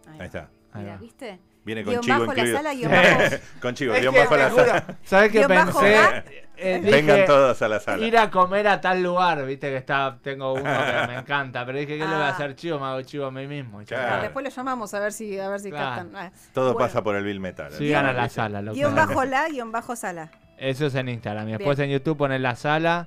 Ahí 0.08 0.20
está. 0.26 0.48
Ahí 0.72 0.82
Mira, 0.82 0.94
va. 0.94 1.00
¿viste? 1.00 1.40
Viene 1.68 1.84
con 1.84 1.92
Guión 1.92 2.02
chivo 2.02 2.18
bajo 2.20 2.32
la 2.32 2.38
incluido. 2.40 2.56
sala, 2.56 2.74
guion 2.74 2.90
bajo. 3.30 3.36
con 3.60 3.74
chivo, 3.74 3.94
guion 4.00 4.14
bajo 4.14 4.36
la 4.36 4.50
juro, 4.50 4.64
sala. 4.66 4.84
¿Sabes 5.04 5.32
qué 5.32 5.46
pensé? 5.46 5.90
ga. 5.92 6.24
Eh, 6.60 6.80
Vengan 6.82 7.24
todos 7.26 7.60
a 7.62 7.68
la 7.68 7.78
sala. 7.78 8.04
Ir 8.04 8.16
a 8.18 8.30
comer 8.30 8.66
a 8.66 8.80
tal 8.80 9.00
lugar, 9.02 9.44
viste 9.46 9.68
que 9.70 9.76
está, 9.76 10.18
tengo 10.22 10.54
uno 10.54 10.62
que 10.64 11.06
me 11.06 11.16
encanta, 11.18 11.64
pero 11.66 11.78
dije 11.78 11.92
que 11.98 12.04
le 12.04 12.06
voy 12.06 12.14
a 12.14 12.26
Ah. 12.28 12.30
hacer 12.30 12.56
chivo, 12.56 12.80
me 12.80 12.86
hago 12.86 13.02
chivo 13.02 13.26
a 13.26 13.30
mí 13.30 13.46
mismo. 13.46 13.80
Claro. 13.86 14.14
Ah. 14.16 14.22
Después 14.22 14.44
lo 14.44 14.50
llamamos 14.50 14.92
a 14.94 14.98
ver 15.00 15.12
si, 15.12 15.38
a 15.38 15.48
ver 15.50 15.60
si 15.60 15.70
Claro. 15.70 16.02
captan. 16.08 16.16
Ah, 16.16 16.32
Todo 16.54 16.72
bueno. 16.72 16.78
pasa 16.88 17.02
por 17.04 17.14
el 17.14 17.22
Bill 17.22 17.38
Metal. 17.38 17.70
Sigan 17.70 18.06
a 18.06 18.12
la 18.12 18.28
sala, 18.28 18.60
loco. 18.62 18.74
Guión 18.76 18.94
bajo 18.96 19.24
la, 19.24 19.48
guion 19.48 19.70
bajo 19.70 19.94
sala. 19.94 20.30
Eso 20.56 20.86
es 20.86 20.94
en 20.96 21.08
Instagram. 21.10 21.48
Y 21.48 21.52
después 21.52 21.76
Bien. 21.78 21.90
en 21.90 21.96
YouTube 21.98 22.16
ponen 22.16 22.42
la 22.42 22.56
sala. 22.56 23.06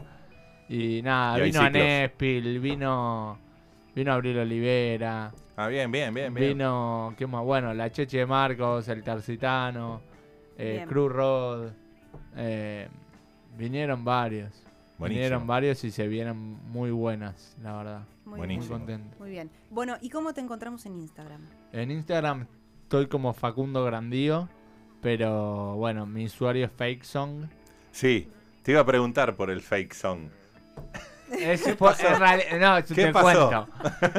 Y 0.70 1.02
nada, 1.02 1.38
Y 1.40 1.42
vino. 1.42 1.60
Anespil, 1.62 2.60
vino. 2.62 3.38
Vino 3.96 4.14
Abril 4.14 4.38
Olivera. 4.40 5.32
Ah, 5.58 5.68
bien, 5.68 5.92
bien, 5.92 6.14
bien, 6.14 6.34
bien. 6.34 6.50
Vino. 6.50 7.14
¿Qué 7.18 7.28
más? 7.28 7.44
Bueno, 7.44 7.74
la 7.74 7.92
Cheche 7.92 8.20
de 8.20 8.26
Marcos, 8.26 8.88
el 8.88 9.04
Tercitano, 9.04 10.02
eh. 10.58 10.86
Cruz 10.88 11.12
Rod. 11.12 11.70
eh, 12.36 12.88
vinieron 13.58 14.04
varios. 14.04 14.52
Buenísimo. 14.98 15.24
Vinieron 15.24 15.48
varios 15.48 15.84
y 15.84 15.92
se 15.92 16.08
vienen 16.08 16.36
muy 16.72 16.92
buenas, 16.92 17.58
la 17.62 17.76
verdad. 17.78 18.02
Muy 18.26 18.38
Buenísimo. 18.38 18.78
Muy 18.78 18.86
contento. 18.86 19.08
bien. 19.10 19.20
Muy 19.20 19.30
bien. 19.30 19.50
Bueno, 19.70 19.98
¿y 20.02 20.10
cómo 20.10 20.34
te 20.34 20.42
encontramos 20.42 20.86
en 20.86 20.96
Instagram? 20.98 21.42
En 21.74 21.92
Instagram 21.92 22.46
estoy 22.84 23.08
como 23.08 23.34
Facundo 23.34 23.84
Grandío. 23.84 24.48
Pero 25.02 25.76
bueno, 25.78 26.06
mi 26.06 26.26
usuario 26.26 26.66
es 26.68 26.72
Fake 26.72 27.04
Song. 27.04 27.46
Sí, 27.92 28.28
te 28.62 28.72
iba 28.74 28.82
a 28.82 28.86
preguntar 28.86 29.36
por 29.36 29.50
el 29.50 29.60
fake 29.62 29.94
song. 29.94 30.30
Es, 31.32 31.62
po- 31.76 31.90
en 31.92 32.16
reali- 32.20 32.60
no, 32.60 32.84
¿Qué 32.96 33.06
te 33.06 33.12
pasó? 33.12 33.50
cuento. 33.50 33.68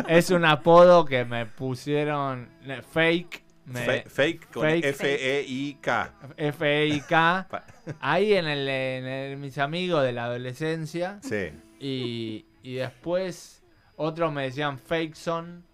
Es 0.08 0.30
un 0.30 0.44
apodo 0.44 1.04
que 1.04 1.24
me 1.24 1.46
pusieron 1.46 2.48
fake, 2.92 3.42
me- 3.66 4.02
fake 4.02 4.50
con. 4.50 4.66
F-E-I-K. 4.68 6.12
F-E-I-K. 6.36 7.46
Pa- 7.50 7.64
Ahí 8.00 8.34
en, 8.34 8.46
el, 8.46 8.68
en 8.68 9.06
el- 9.06 9.36
mis 9.36 9.58
amigos 9.58 10.02
de 10.04 10.12
la 10.12 10.24
adolescencia. 10.24 11.18
Sí, 11.22 11.50
Y, 11.78 12.46
y 12.62 12.74
después 12.76 13.62
otros 13.96 14.32
me 14.32 14.44
decían 14.44 14.78
Fake 14.78 15.14
Son. 15.14 15.64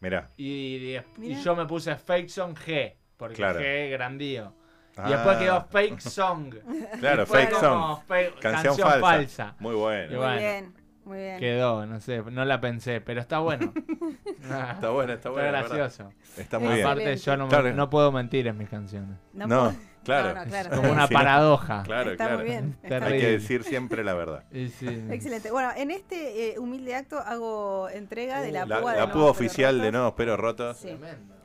mirá. 0.00 0.30
Y, 0.36 0.94
y 0.96 1.00
Mirá. 1.18 1.40
yo 1.40 1.56
me 1.56 1.66
puse 1.66 1.94
Fake 1.96 2.28
Son 2.28 2.54
G. 2.54 2.94
Porque 3.16 3.36
Claro. 3.36 3.60
G 3.60 3.90
grandío. 3.90 4.52
Ah, 4.96 5.04
Y 5.08 5.12
después 5.12 5.36
quedó 5.38 5.64
Fake 5.70 6.00
Song. 6.00 6.54
Claro, 7.00 7.26
fake 7.26 7.50
como 7.50 7.60
song. 7.96 7.98
fake- 8.08 8.38
Canción, 8.38 8.62
canción 8.76 8.88
falsa. 8.88 9.00
falsa. 9.00 9.54
Muy 9.58 9.74
bueno. 9.74 10.08
Muy 10.10 10.16
bueno. 10.18 10.36
bien, 10.38 10.74
muy 11.04 11.18
bien. 11.18 11.38
Quedó, 11.40 11.86
no 11.86 12.00
sé, 12.00 12.22
no 12.22 12.44
la 12.44 12.60
pensé, 12.60 13.00
pero 13.00 13.20
está 13.20 13.38
bueno. 13.40 13.72
Está 14.44 14.90
bueno, 14.90 15.12
está 15.14 15.30
bueno. 15.30 15.46
es 15.46 15.52
verdad. 15.52 15.68
gracioso. 15.76 16.12
Está 16.36 16.58
muy 16.58 16.74
bien. 16.74 16.86
Aparte, 16.86 17.16
yo 17.16 17.36
no, 17.38 17.44
me- 17.44 17.48
Claro. 17.50 17.72
no 17.74 17.88
puedo 17.88 18.12
mentir 18.12 18.46
en 18.46 18.58
mis 18.58 18.68
canciones. 18.68 19.16
No, 19.32 19.46
claro. 20.04 20.34
No, 20.34 20.44
no, 20.44 20.50
claro. 20.50 20.70
Es 20.70 20.76
como 20.76 20.92
una 20.92 21.06
Sí, 21.08 21.14
no. 21.14 21.18
paradoja. 21.18 21.82
Claro, 21.84 22.10
Está 22.12 22.24
claro. 22.26 22.38
muy 22.40 22.50
bien. 22.50 22.76
está 22.82 22.88
Terrible. 23.00 23.14
Hay 23.14 23.20
que 23.22 23.30
decir 23.30 23.64
siempre 23.64 24.04
la 24.04 24.12
verdad. 24.12 24.44
Sí. 24.52 24.86
Excelente. 25.10 25.50
Bueno, 25.50 25.70
en 25.76 25.90
este 25.90 26.50
eh, 26.52 26.58
humilde 26.58 26.94
acto 26.94 27.18
hago 27.20 27.88
entrega 27.88 28.42
de 28.42 28.52
la 28.52 28.66
La, 28.66 28.80
púa 28.80 28.92
de 28.92 28.98
la 29.00 29.12
púa 29.12 29.30
oficial 29.30 29.80
de. 29.80 29.92
Nuevos 29.92 30.12
Pero 30.14 30.36
Rotos. 30.36 30.76
Sí. 30.76 30.94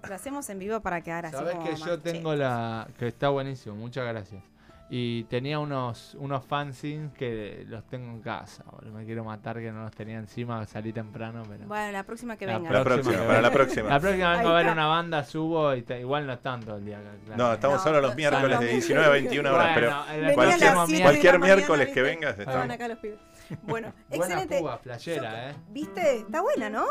Lo 0.08 0.14
hacemos 0.16 0.50
en 0.50 0.60
vivo 0.60 0.82
para 0.82 1.02
quedar 1.02 1.26
así 1.28 1.36
Sabes 1.38 1.56
como 1.56 1.70
que 1.70 1.76
yo 1.78 2.00
tengo 2.00 2.36
la. 2.36 2.88
que 2.98 3.08
está 3.08 3.30
buenísimo, 3.30 3.76
muchas 3.76 4.06
gracias. 4.08 4.44
Y 4.92 5.26
tenía 5.26 5.60
unos, 5.60 6.16
unos 6.16 6.44
fanzines 6.46 7.14
que 7.14 7.64
los 7.68 7.84
tengo 7.86 8.10
en 8.12 8.22
casa. 8.22 8.64
boludo. 8.72 8.92
Me 8.98 9.06
quiero 9.06 9.24
matar 9.24 9.58
que 9.60 9.72
no 9.72 9.84
los 9.84 9.92
tenía 9.92 10.18
encima, 10.18 10.66
salí 10.66 10.92
temprano, 10.92 11.44
pero. 11.48 11.68
Bueno, 11.68 11.92
la 11.92 12.04
próxima 12.04 12.36
que 12.38 12.48
La 12.48 12.58
venga. 12.58 12.72
La 12.72 12.84
próxima 12.84 13.18
para 13.28 13.42
la 13.42 13.52
próxima. 13.52 13.88
La 13.90 14.00
próxima 14.00 14.44
va 14.44 14.58
a 14.58 14.62
está. 14.62 14.74
una 14.74 14.88
banda, 14.88 15.24
subo 15.24 15.76
y 15.76 15.84
te- 15.84 16.00
igual 16.00 16.26
no 16.26 16.34
están 16.34 16.62
todo 16.62 16.78
el 16.78 16.86
día 16.86 17.00
claro. 17.26 17.38
No, 17.44 17.54
estamos 17.54 17.78
No, 17.78 17.84
solo 17.84 18.02
los 18.02 18.16
miércoles 18.16 18.60
de 18.60 18.66
19 18.68 19.06
a 19.06 19.10
21 19.10 19.54
horas, 19.54 19.72
pero 19.76 19.92
Bueno, 20.18 20.34
cualquier, 20.34 21.40
miércoles- 21.40 21.68
cualquier 21.68 21.94
que 21.94 22.02
vengas 22.02 22.40
Estaban 22.40 22.72
acá 22.72 22.88
los 22.88 22.98
pibes. 22.98 23.20
Bueno, 23.64 23.94
Buena 24.10 24.26
excelente. 24.26 24.60
púa, 24.60 24.78
flashera, 24.78 25.50
eh. 25.52 25.56
¿Viste? 25.70 26.18
Está 26.18 26.42
buena, 26.42 26.70
¿no? 26.70 26.86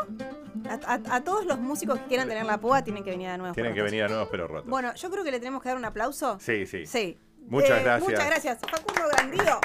A, 0.69 0.93
a- 0.93 1.15
a 1.15 1.23
todos 1.23 1.45
los 1.45 1.57
músicos 1.59 1.99
que 1.99 2.05
quieran 2.07 2.27
tener 2.29 2.45
la 2.45 2.57
púa 2.59 2.81
tienen 2.83 3.03
que 3.03 3.11
venir 3.11 3.27
a 3.29 3.37
nuevos 3.37 3.55
Tienen 3.55 3.73
que 3.73 3.81
venir 3.81 4.03
a 4.03 4.07
Nuevos 4.07 4.27
Pero 4.31 4.47
Rotos. 4.47 4.69
Bueno, 4.69 4.93
yo 4.95 5.09
creo 5.09 5.23
que 5.23 5.31
le 5.31 5.39
tenemos 5.39 5.61
que 5.61 5.69
dar 5.69 5.77
un 5.77 5.85
aplauso. 5.85 6.37
Sí, 6.39 6.65
sí. 6.65 6.85
Sí. 6.85 7.17
Muchas 7.49 7.79
Eh, 7.79 7.83
gracias. 7.83 8.09
Muchas 8.09 8.25
gracias. 8.27 8.57
Facundo 8.59 9.01
Grandío. 9.13 9.59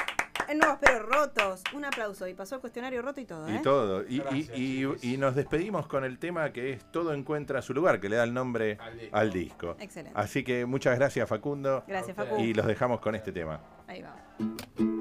En 0.47 0.59
Nuevos 0.59 0.77
Pero 0.79 0.99
Rotos. 0.99 1.63
Un 1.73 1.85
aplauso. 1.85 2.27
Y 2.27 2.33
pasó 2.35 2.55
el 2.55 2.61
cuestionario 2.61 3.01
roto 3.01 3.19
y 3.19 3.25
todo, 3.25 3.47
¿eh? 3.47 3.55
Y 3.55 3.61
todo. 3.63 4.03
Y, 4.03 4.15
y- 4.15 4.19
Gracias, 4.19 5.03
y- 5.03 5.17
nos 5.17 5.33
despedimos 5.35 5.87
con 5.87 6.03
el 6.03 6.19
tema 6.19 6.51
que 6.53 6.71
es 6.73 6.83
Todo 6.91 7.13
encuentra 7.13 7.61
su 7.63 7.73
lugar, 7.73 7.99
que 7.99 8.09
le 8.09 8.15
da 8.17 8.23
el 8.25 8.33
nombre 8.33 8.77
Al 8.79 8.99
disco. 8.99 9.17
al 9.17 9.31
disco. 9.31 9.75
Excelente. 9.79 10.19
Así 10.19 10.43
que 10.43 10.65
muchas 10.65 10.97
gracias, 10.99 11.27
Facundo. 11.27 11.83
Gracias, 11.87 12.17
A 12.17 12.21
ustedes. 12.21 12.37
Facu. 12.39 12.43
Y 12.49 12.53
los 12.53 12.65
dejamos 12.67 12.99
con 12.99 13.15
este 13.15 13.31
tema. 13.31 13.59
Ahí 13.87 14.01
va. 14.03 14.94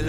El 0.00 0.08